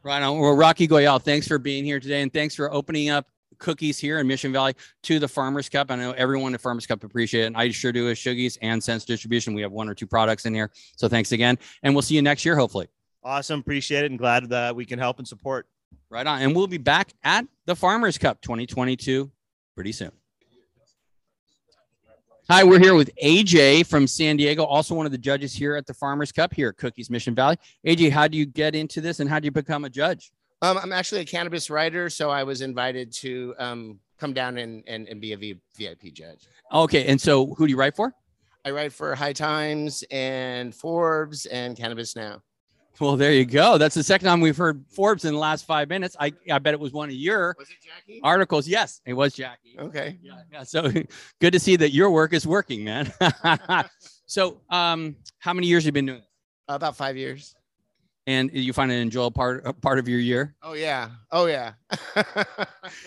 Right 0.02 0.22
on. 0.22 0.40
Well, 0.40 0.56
Rocky 0.56 0.88
Goyal, 0.88 1.22
thanks 1.22 1.46
for 1.46 1.58
being 1.58 1.84
here 1.84 2.00
today 2.00 2.22
and 2.22 2.32
thanks 2.32 2.56
for 2.56 2.72
opening 2.72 3.08
up 3.08 3.28
cookies 3.58 4.00
here 4.00 4.18
in 4.18 4.26
Mission 4.26 4.52
Valley 4.52 4.74
to 5.04 5.20
the 5.20 5.28
Farmers 5.28 5.68
Cup. 5.68 5.92
I 5.92 5.94
know 5.94 6.10
everyone 6.12 6.52
at 6.52 6.60
Farmers 6.60 6.84
Cup 6.84 7.04
appreciate 7.04 7.44
it. 7.44 7.46
And 7.46 7.56
I 7.56 7.70
sure 7.70 7.92
do 7.92 8.08
as 8.08 8.18
Shuggies 8.18 8.58
and 8.60 8.82
Sense 8.82 9.04
Distribution. 9.04 9.54
We 9.54 9.62
have 9.62 9.70
one 9.70 9.88
or 9.88 9.94
two 9.94 10.08
products 10.08 10.46
in 10.46 10.54
here. 10.54 10.72
So 10.96 11.06
thanks 11.06 11.30
again. 11.30 11.60
And 11.84 11.94
we'll 11.94 12.02
see 12.02 12.16
you 12.16 12.22
next 12.22 12.44
year, 12.44 12.56
hopefully. 12.56 12.88
Awesome. 13.24 13.60
Appreciate 13.60 14.04
it 14.04 14.10
and 14.10 14.18
glad 14.18 14.48
that 14.50 14.74
we 14.74 14.84
can 14.84 14.98
help 14.98 15.18
and 15.18 15.28
support. 15.28 15.66
Right 16.10 16.26
on. 16.26 16.42
And 16.42 16.54
we'll 16.54 16.66
be 16.66 16.78
back 16.78 17.12
at 17.22 17.46
the 17.66 17.76
Farmers 17.76 18.18
Cup 18.18 18.40
2022 18.42 19.30
pretty 19.74 19.92
soon. 19.92 20.12
Hi, 22.50 22.64
we're 22.64 22.80
here 22.80 22.94
with 22.94 23.10
AJ 23.22 23.86
from 23.86 24.06
San 24.06 24.36
Diego, 24.36 24.64
also 24.64 24.94
one 24.94 25.06
of 25.06 25.12
the 25.12 25.16
judges 25.18 25.54
here 25.54 25.76
at 25.76 25.86
the 25.86 25.94
Farmers 25.94 26.32
Cup 26.32 26.52
here 26.52 26.70
at 26.70 26.76
Cookies 26.76 27.08
Mission 27.08 27.34
Valley. 27.34 27.56
AJ, 27.86 28.10
how 28.10 28.26
do 28.26 28.36
you 28.36 28.44
get 28.44 28.74
into 28.74 29.00
this 29.00 29.20
and 29.20 29.30
how 29.30 29.38
do 29.38 29.46
you 29.46 29.52
become 29.52 29.84
a 29.84 29.88
judge? 29.88 30.32
Um, 30.60 30.76
I'm 30.76 30.92
actually 30.92 31.20
a 31.20 31.24
cannabis 31.24 31.70
writer, 31.70 32.10
so 32.10 32.30
I 32.30 32.42
was 32.42 32.60
invited 32.60 33.12
to 33.14 33.54
um, 33.58 34.00
come 34.18 34.34
down 34.34 34.58
and, 34.58 34.82
and, 34.86 35.08
and 35.08 35.20
be 35.20 35.32
a 35.32 35.36
v- 35.36 35.60
VIP 35.76 36.12
judge. 36.12 36.46
Okay, 36.72 37.06
and 37.06 37.20
so 37.20 37.54
who 37.54 37.66
do 37.66 37.70
you 37.70 37.78
write 37.78 37.96
for? 37.96 38.12
I 38.64 38.70
write 38.72 38.92
for 38.92 39.14
High 39.14 39.32
Times 39.32 40.04
and 40.10 40.74
Forbes 40.74 41.46
and 41.46 41.76
Cannabis 41.76 42.16
Now. 42.16 42.42
Well, 43.02 43.16
there 43.16 43.32
you 43.32 43.44
go. 43.44 43.78
That's 43.78 43.96
the 43.96 44.04
second 44.04 44.28
time 44.28 44.40
we've 44.40 44.56
heard 44.56 44.84
Forbes 44.88 45.24
in 45.24 45.32
the 45.34 45.38
last 45.40 45.66
five 45.66 45.88
minutes. 45.88 46.14
I, 46.20 46.32
I 46.48 46.60
bet 46.60 46.72
it 46.72 46.78
was 46.78 46.92
one 46.92 47.08
of 47.08 47.16
your 47.16 47.56
articles. 48.22 48.68
Yes, 48.68 49.00
it 49.04 49.12
was 49.12 49.34
Jackie. 49.34 49.74
Okay. 49.76 50.20
Yeah, 50.22 50.34
yeah. 50.52 50.62
So 50.62 50.88
good 51.40 51.52
to 51.52 51.58
see 51.58 51.74
that 51.74 51.90
your 51.90 52.12
work 52.12 52.32
is 52.32 52.46
working, 52.46 52.84
man. 52.84 53.12
so, 54.26 54.60
um, 54.70 55.16
how 55.40 55.52
many 55.52 55.66
years 55.66 55.82
have 55.82 55.86
you 55.86 55.92
been 55.92 56.06
doing 56.06 56.18
this? 56.20 56.28
About 56.68 56.96
five 56.96 57.16
years. 57.16 57.56
And 58.28 58.52
you 58.52 58.72
find 58.72 58.92
it 58.92 58.94
an 58.94 59.02
enjoyable 59.02 59.32
part 59.32 59.80
part 59.80 59.98
of 59.98 60.06
your 60.06 60.20
year? 60.20 60.54
Oh 60.62 60.74
yeah. 60.74 61.10
Oh 61.32 61.46
yeah. 61.46 61.72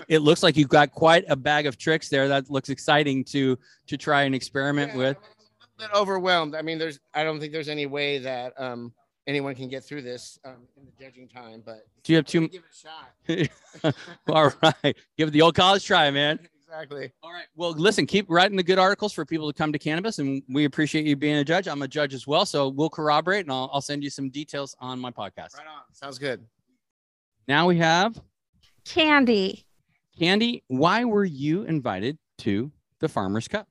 It 0.10 0.20
looks 0.20 0.44
like 0.44 0.58
you've 0.58 0.68
got 0.68 0.92
quite 0.92 1.24
a 1.30 1.38
bag 1.38 1.68
of 1.68 1.78
tricks 1.78 2.10
there. 2.10 2.28
That 2.28 2.50
looks 2.50 2.68
exciting 2.68 3.24
to 3.26 3.58
to 3.88 3.96
try 3.96 4.24
and 4.24 4.36
experiment 4.36 4.94
with. 4.94 5.16
bit 5.80 5.90
overwhelmed. 5.96 6.54
I 6.54 6.62
mean, 6.64 6.80
there's 6.80 7.00
I 7.14 7.24
don't 7.24 7.40
think 7.40 7.54
there's 7.54 7.70
any 7.70 7.86
way 7.86 8.18
that 8.18 8.60
um 8.60 8.92
anyone 9.28 9.56
can 9.56 9.68
get 9.70 9.84
through 9.84 10.02
this 10.02 10.40
um, 10.46 10.68
in 10.78 10.86
the 10.86 10.92
judging 11.04 11.28
time, 11.28 11.62
but 11.66 11.88
Do 12.04 12.14
you 12.14 12.18
have 12.18 12.26
two? 12.26 12.48
give 12.48 12.64
it 12.64 13.44
a 13.84 13.92
shot. 13.92 13.96
All 14.30 14.52
right, 14.84 14.96
give 15.18 15.28
it 15.30 15.32
the 15.32 15.42
old 15.42 15.56
college 15.56 15.86
try, 15.86 16.10
man. 16.12 16.40
Exactly. 16.68 17.12
All 17.24 17.32
right. 17.32 17.46
Well, 17.56 17.72
listen, 17.72 18.06
keep 18.08 18.26
writing 18.28 18.58
the 18.58 18.64
good 18.64 18.80
articles 18.80 19.14
for 19.14 19.24
people 19.24 19.50
to 19.50 19.56
come 19.58 19.72
to 19.72 19.80
cannabis, 19.80 20.18
and 20.20 20.42
we 20.50 20.66
appreciate 20.66 21.06
you 21.06 21.16
being 21.16 21.38
a 21.38 21.44
judge. 21.44 21.68
I'm 21.70 21.82
a 21.84 21.88
judge 21.88 22.14
as 22.14 22.28
well, 22.28 22.44
so 22.46 22.68
we'll 22.68 22.90
corroborate, 22.90 23.46
and 23.46 23.52
I'll, 23.52 23.70
I'll 23.72 23.82
send 23.82 24.04
you 24.04 24.10
some 24.10 24.30
details 24.30 24.76
on 24.82 25.00
my 25.00 25.12
podcast. 25.12 25.56
Right 25.56 25.68
on. 25.68 25.84
Sounds 25.94 26.18
good. 26.18 26.44
Now 27.48 27.68
we 27.68 27.78
have 27.78 28.20
Candy. 28.84 29.64
Candy. 30.20 30.64
Why 30.68 31.06
were 31.06 31.24
you 31.24 31.64
invited 31.64 32.18
to 32.40 32.72
the 33.00 33.08
Farmers 33.08 33.48
Cup? 33.48 33.68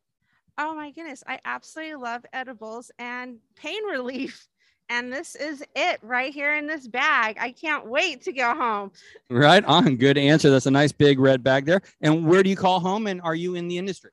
Oh 0.57 0.75
my 0.75 0.91
goodness. 0.93 1.23
I 1.27 1.41
absolutely 1.45 1.97
love 1.97 2.25
edibles 2.33 2.91
and 2.99 3.39
pain 3.57 3.85
relief. 3.85 4.47
And 4.89 5.13
this 5.13 5.35
is 5.35 5.65
it 5.75 5.99
right 6.03 6.33
here 6.33 6.57
in 6.57 6.67
this 6.67 6.87
bag. 6.87 7.37
I 7.41 7.53
can't 7.53 7.87
wait 7.87 8.23
to 8.23 8.33
go 8.33 8.55
home. 8.55 8.93
Right 9.31 9.65
on. 9.65 9.97
Good 9.97 10.19
answer. 10.19 10.51
That's 10.51 10.67
a 10.67 10.71
nice 10.71 10.93
big 10.93 11.19
red 11.19 11.43
bag 11.43 11.65
there. 11.65 11.81
And 12.03 12.27
where 12.27 12.43
do 12.43 12.51
you 12.51 12.57
call 12.57 12.81
home? 12.81 13.07
And 13.07 13.21
are 13.23 13.35
you 13.35 13.55
in 13.55 13.69
the 13.69 13.79
industry? 13.79 14.11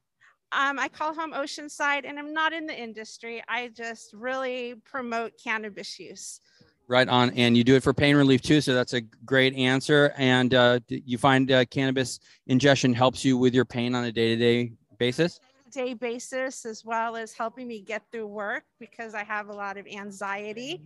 Um, 0.53 0.79
I 0.79 0.87
call 0.87 1.13
home 1.13 1.33
Oceanside 1.33 2.01
and 2.05 2.19
I'm 2.19 2.33
not 2.33 2.53
in 2.53 2.65
the 2.65 2.77
industry. 2.77 3.43
I 3.47 3.69
just 3.69 4.13
really 4.13 4.75
promote 4.85 5.33
cannabis 5.41 5.99
use. 5.99 6.39
Right 6.87 7.07
on. 7.07 7.29
And 7.31 7.55
you 7.55 7.63
do 7.63 7.75
it 7.75 7.83
for 7.83 7.93
pain 7.93 8.15
relief 8.15 8.41
too. 8.41 8.59
So 8.59 8.73
that's 8.73 8.93
a 8.93 9.01
great 9.01 9.55
answer. 9.55 10.13
And 10.17 10.53
uh, 10.53 10.79
you 10.87 11.17
find 11.17 11.49
uh, 11.51 11.65
cannabis 11.65 12.19
ingestion 12.47 12.93
helps 12.93 13.23
you 13.23 13.37
with 13.37 13.53
your 13.53 13.65
pain 13.65 13.95
on 13.95 14.03
a 14.05 14.11
day 14.11 14.35
to 14.35 14.35
day 14.35 14.73
basis? 14.97 15.39
Day 15.71 15.93
basis, 15.93 16.65
as 16.65 16.83
well 16.85 17.15
as 17.15 17.33
helping 17.33 17.67
me 17.67 17.81
get 17.81 18.03
through 18.11 18.27
work 18.27 18.63
because 18.79 19.13
I 19.13 19.23
have 19.23 19.47
a 19.47 19.53
lot 19.53 19.77
of 19.77 19.87
anxiety. 19.87 20.81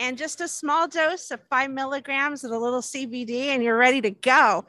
And 0.00 0.16
just 0.16 0.40
a 0.40 0.48
small 0.48 0.88
dose 0.88 1.30
of 1.30 1.40
five 1.50 1.70
milligrams 1.70 2.44
of 2.44 2.52
a 2.52 2.58
little 2.58 2.80
CBD, 2.80 3.48
and 3.48 3.62
you're 3.62 3.76
ready 3.76 4.00
to 4.00 4.10
go. 4.10 4.64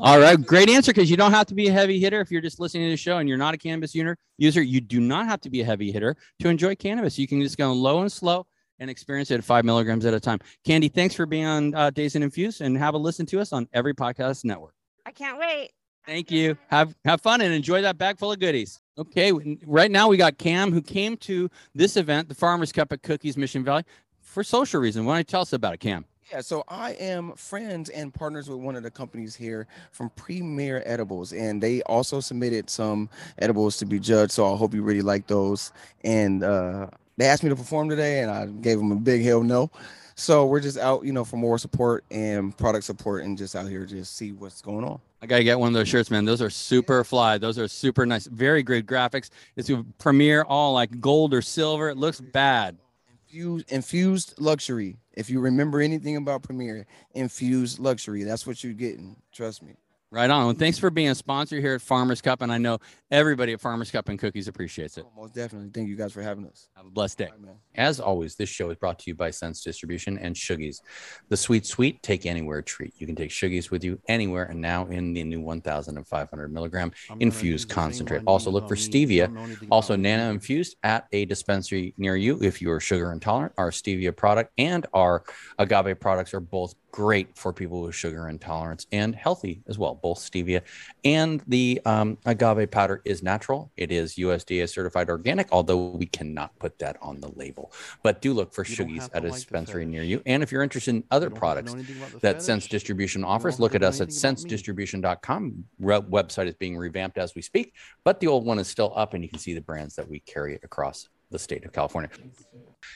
All 0.00 0.18
right, 0.18 0.40
great 0.40 0.70
answer. 0.70 0.92
Because 0.92 1.10
you 1.10 1.16
don't 1.16 1.32
have 1.32 1.46
to 1.46 1.54
be 1.54 1.68
a 1.68 1.72
heavy 1.72 1.98
hitter 1.98 2.20
if 2.20 2.30
you're 2.30 2.40
just 2.40 2.58
listening 2.58 2.84
to 2.84 2.90
the 2.90 2.96
show 2.96 3.18
and 3.18 3.28
you're 3.28 3.38
not 3.38 3.54
a 3.54 3.58
cannabis 3.58 3.94
user. 3.94 4.16
User, 4.38 4.62
you 4.62 4.80
do 4.80 5.00
not 5.00 5.26
have 5.26 5.40
to 5.42 5.50
be 5.50 5.60
a 5.60 5.64
heavy 5.64 5.92
hitter 5.92 6.16
to 6.40 6.48
enjoy 6.48 6.74
cannabis. 6.74 7.18
You 7.18 7.28
can 7.28 7.42
just 7.42 7.58
go 7.58 7.72
low 7.72 8.00
and 8.00 8.10
slow 8.10 8.46
and 8.78 8.90
experience 8.90 9.30
it 9.30 9.36
at 9.36 9.44
five 9.44 9.64
milligrams 9.64 10.04
at 10.06 10.14
a 10.14 10.20
time. 10.20 10.38
Candy, 10.64 10.88
thanks 10.88 11.14
for 11.14 11.26
being 11.26 11.44
on 11.44 11.74
uh, 11.74 11.90
Dazed 11.90 12.16
and 12.16 12.24
Infused, 12.24 12.62
and 12.62 12.76
have 12.76 12.94
a 12.94 12.98
listen 12.98 13.26
to 13.26 13.40
us 13.40 13.52
on 13.52 13.68
every 13.72 13.94
podcast 13.94 14.44
network. 14.44 14.74
I 15.04 15.12
can't 15.12 15.38
wait. 15.38 15.70
Thank 16.06 16.30
you. 16.30 16.56
Have 16.68 16.94
have 17.04 17.20
fun 17.20 17.40
and 17.40 17.54
enjoy 17.54 17.82
that 17.82 17.98
bag 17.98 18.18
full 18.18 18.32
of 18.32 18.40
goodies. 18.40 18.80
Okay, 18.98 19.32
right 19.66 19.90
now 19.90 20.08
we 20.08 20.16
got 20.16 20.36
Cam 20.36 20.72
who 20.72 20.82
came 20.82 21.16
to 21.18 21.48
this 21.74 21.96
event, 21.96 22.28
the 22.28 22.34
Farmers 22.34 22.72
Cup 22.72 22.92
at 22.92 23.02
Cookies 23.02 23.36
Mission 23.36 23.64
Valley, 23.64 23.84
for 24.20 24.44
social 24.44 24.80
reason. 24.80 25.04
Why 25.04 25.14
don't 25.14 25.18
you 25.20 25.24
tell 25.24 25.40
us 25.42 25.52
about 25.52 25.74
it, 25.74 25.80
Cam? 25.80 26.04
Yeah, 26.30 26.40
so 26.40 26.64
I 26.68 26.92
am 26.92 27.32
friends 27.32 27.90
and 27.90 28.12
partners 28.12 28.48
with 28.48 28.58
one 28.58 28.74
of 28.74 28.82
the 28.82 28.90
companies 28.90 29.34
here 29.34 29.66
from 29.90 30.10
Premier 30.10 30.82
Edibles, 30.86 31.32
and 31.32 31.62
they 31.62 31.82
also 31.82 32.20
submitted 32.20 32.70
some 32.70 33.08
edibles 33.38 33.76
to 33.78 33.86
be 33.86 33.98
judged. 33.98 34.32
So 34.32 34.52
I 34.52 34.56
hope 34.56 34.72
you 34.72 34.82
really 34.82 35.02
like 35.02 35.26
those. 35.26 35.72
And 36.04 36.42
uh, 36.42 36.88
they 37.16 37.26
asked 37.26 37.42
me 37.42 37.50
to 37.50 37.56
perform 37.56 37.88
today, 37.88 38.20
and 38.20 38.30
I 38.30 38.46
gave 38.46 38.78
them 38.78 38.92
a 38.92 38.96
big 38.96 39.22
hell 39.22 39.42
no. 39.42 39.70
So 40.14 40.46
we're 40.46 40.60
just 40.60 40.78
out, 40.78 41.04
you 41.04 41.12
know, 41.12 41.24
for 41.24 41.36
more 41.36 41.58
support 41.58 42.04
and 42.10 42.56
product 42.56 42.84
support, 42.84 43.24
and 43.24 43.36
just 43.36 43.54
out 43.54 43.68
here 43.68 43.84
just 43.84 44.16
see 44.16 44.32
what's 44.32 44.62
going 44.62 44.84
on. 44.84 45.00
I 45.22 45.26
gotta 45.26 45.44
get 45.44 45.60
one 45.60 45.68
of 45.68 45.74
those 45.74 45.88
shirts, 45.88 46.10
man. 46.10 46.24
Those 46.24 46.42
are 46.42 46.50
super 46.50 47.04
fly. 47.04 47.38
Those 47.38 47.56
are 47.56 47.68
super 47.68 48.04
nice. 48.04 48.26
Very 48.26 48.64
great 48.64 48.86
graphics. 48.86 49.30
It's 49.54 49.70
a 49.70 49.84
premiere, 49.98 50.42
all 50.42 50.72
like 50.72 51.00
gold 51.00 51.32
or 51.32 51.40
silver. 51.40 51.88
It 51.88 51.96
looks 51.96 52.20
bad. 52.20 52.76
Infused, 53.08 53.70
infused 53.70 54.34
luxury. 54.38 54.98
If 55.12 55.30
you 55.30 55.38
remember 55.38 55.80
anything 55.80 56.16
about 56.16 56.42
Premiere, 56.42 56.86
infused 57.14 57.78
luxury. 57.78 58.24
That's 58.24 58.48
what 58.48 58.64
you're 58.64 58.72
getting. 58.72 59.14
Trust 59.32 59.62
me. 59.62 59.74
Right 60.12 60.28
on. 60.28 60.44
Well, 60.44 60.54
thanks 60.54 60.78
for 60.78 60.90
being 60.90 61.08
a 61.08 61.14
sponsor 61.14 61.58
here 61.58 61.72
at 61.76 61.80
Farmers 61.80 62.20
Cup, 62.20 62.42
and 62.42 62.52
I 62.52 62.58
know 62.58 62.80
everybody 63.10 63.54
at 63.54 63.62
Farmers 63.62 63.90
Cup 63.90 64.10
and 64.10 64.18
Cookies 64.18 64.46
appreciates 64.46 64.98
it. 64.98 65.06
Oh, 65.06 65.22
most 65.22 65.34
definitely. 65.34 65.70
Thank 65.72 65.88
you 65.88 65.96
guys 65.96 66.12
for 66.12 66.20
having 66.20 66.46
us. 66.46 66.68
Have 66.76 66.84
a 66.84 66.90
blessed 66.90 67.16
day. 67.16 67.30
As 67.76 67.98
always, 67.98 68.34
this 68.34 68.50
show 68.50 68.68
is 68.68 68.76
brought 68.76 68.98
to 68.98 69.04
you 69.06 69.14
by 69.14 69.30
Sense 69.30 69.64
Distribution 69.64 70.18
and 70.18 70.36
Shuggies, 70.36 70.82
the 71.30 71.36
sweet, 71.38 71.64
sweet 71.64 72.02
take 72.02 72.26
anywhere 72.26 72.60
treat. 72.60 72.92
You 72.98 73.06
can 73.06 73.16
take 73.16 73.30
Shuggies 73.30 73.70
with 73.70 73.82
you 73.82 73.98
anywhere, 74.06 74.44
and 74.44 74.60
now 74.60 74.84
in 74.84 75.14
the 75.14 75.24
new 75.24 75.40
1,500 75.40 76.52
milligram 76.52 76.92
infused 77.20 77.70
concentrate. 77.70 78.20
Also, 78.26 78.50
look 78.50 78.68
for 78.68 78.76
stevia, 78.76 79.66
also 79.70 79.96
nano 79.96 80.30
infused 80.30 80.76
at 80.82 81.06
a 81.12 81.24
dispensary 81.24 81.94
near 81.96 82.16
you 82.16 82.38
if 82.42 82.60
you 82.60 82.70
are 82.70 82.80
sugar 82.80 83.12
intolerant. 83.12 83.54
Our 83.56 83.70
stevia 83.70 84.14
product 84.14 84.52
and 84.58 84.84
our 84.92 85.24
agave 85.58 85.98
products 86.00 86.34
are 86.34 86.40
both 86.40 86.74
great 86.92 87.36
for 87.36 87.52
people 87.52 87.80
with 87.82 87.94
sugar 87.94 88.28
intolerance 88.28 88.86
and 88.92 89.14
healthy 89.14 89.62
as 89.66 89.78
well. 89.78 89.94
Both 89.94 90.18
stevia 90.18 90.60
and 91.04 91.42
the 91.48 91.80
um, 91.86 92.18
agave 92.26 92.70
powder 92.70 93.00
is 93.04 93.22
natural. 93.22 93.72
It 93.76 93.90
is 93.90 94.14
USDA 94.16 94.68
certified 94.68 95.08
organic, 95.08 95.48
although 95.50 95.88
we 95.88 96.06
cannot 96.06 96.56
put 96.58 96.78
that 96.78 96.98
on 97.00 97.20
the 97.20 97.32
label. 97.34 97.72
But 98.02 98.20
do 98.20 98.34
look 98.34 98.52
for 98.52 98.62
Shuggies 98.62 99.08
at 99.14 99.24
a 99.24 99.30
dispensary 99.30 99.86
near 99.86 100.02
you. 100.02 100.22
And 100.26 100.42
if 100.42 100.52
you're 100.52 100.62
interested 100.62 100.94
in 100.94 101.04
other 101.10 101.30
products 101.30 101.74
that 102.20 102.42
Sense 102.42 102.68
Distribution 102.68 103.24
offers, 103.24 103.58
look 103.58 103.74
at 103.74 103.82
us 103.82 104.00
at 104.00 104.08
sensedistribution.com. 104.08 105.64
Re- 105.80 106.00
website 106.00 106.46
is 106.46 106.54
being 106.54 106.76
revamped 106.76 107.16
as 107.16 107.34
we 107.34 107.42
speak, 107.42 107.72
but 108.04 108.20
the 108.20 108.26
old 108.26 108.44
one 108.44 108.58
is 108.58 108.68
still 108.68 108.92
up, 108.94 109.14
and 109.14 109.24
you 109.24 109.30
can 109.30 109.38
see 109.38 109.54
the 109.54 109.60
brands 109.62 109.96
that 109.96 110.08
we 110.08 110.20
carry 110.20 110.58
across 110.62 111.08
the 111.30 111.38
state 111.38 111.64
of 111.64 111.72
California. 111.72 112.10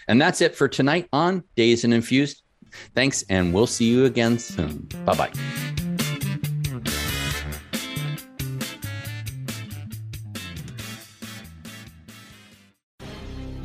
And 0.06 0.20
that's 0.20 0.40
it 0.40 0.54
for 0.54 0.68
tonight 0.68 1.09
on 1.12 1.42
Dazed 1.56 1.85
and 1.85 1.94
Infused. 1.94 2.42
Thanks, 2.94 3.24
and 3.28 3.52
we'll 3.52 3.66
see 3.66 3.86
you 3.86 4.04
again 4.04 4.38
soon. 4.38 4.88
Bye 5.04 5.14
bye. 5.14 5.32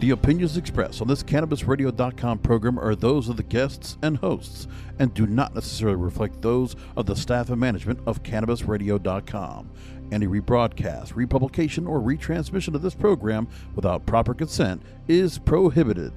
The 0.02 0.10
opinions 0.10 0.58
expressed 0.58 1.00
on 1.00 1.08
this 1.08 1.22
CannabisRadio.com 1.22 2.40
program 2.40 2.80
are 2.80 2.96
those 2.96 3.30
of 3.30 3.38
the 3.38 3.44
guests 3.44 4.00
and 4.02 4.18
hosts 4.18 4.68
and 4.98 5.14
do 5.14 5.28
not 5.28 5.54
necessarily 5.54 5.98
reflect 5.98 6.42
those 6.42 6.76
of 6.98 7.06
the 7.06 7.16
staff 7.16 7.52
and 7.52 7.60
management 7.60 8.00
of 8.08 8.24
CannabisRadio.com. 8.24 9.70
Any 10.12 10.26
rebroadcast, 10.26 11.16
republication, 11.16 11.86
or 11.86 12.00
retransmission 12.00 12.74
of 12.74 12.82
this 12.82 12.96
program 12.96 13.48
without 13.76 14.08
proper 14.08 14.34
consent 14.34 14.82
is 15.08 15.38
prohibited. 15.38 16.14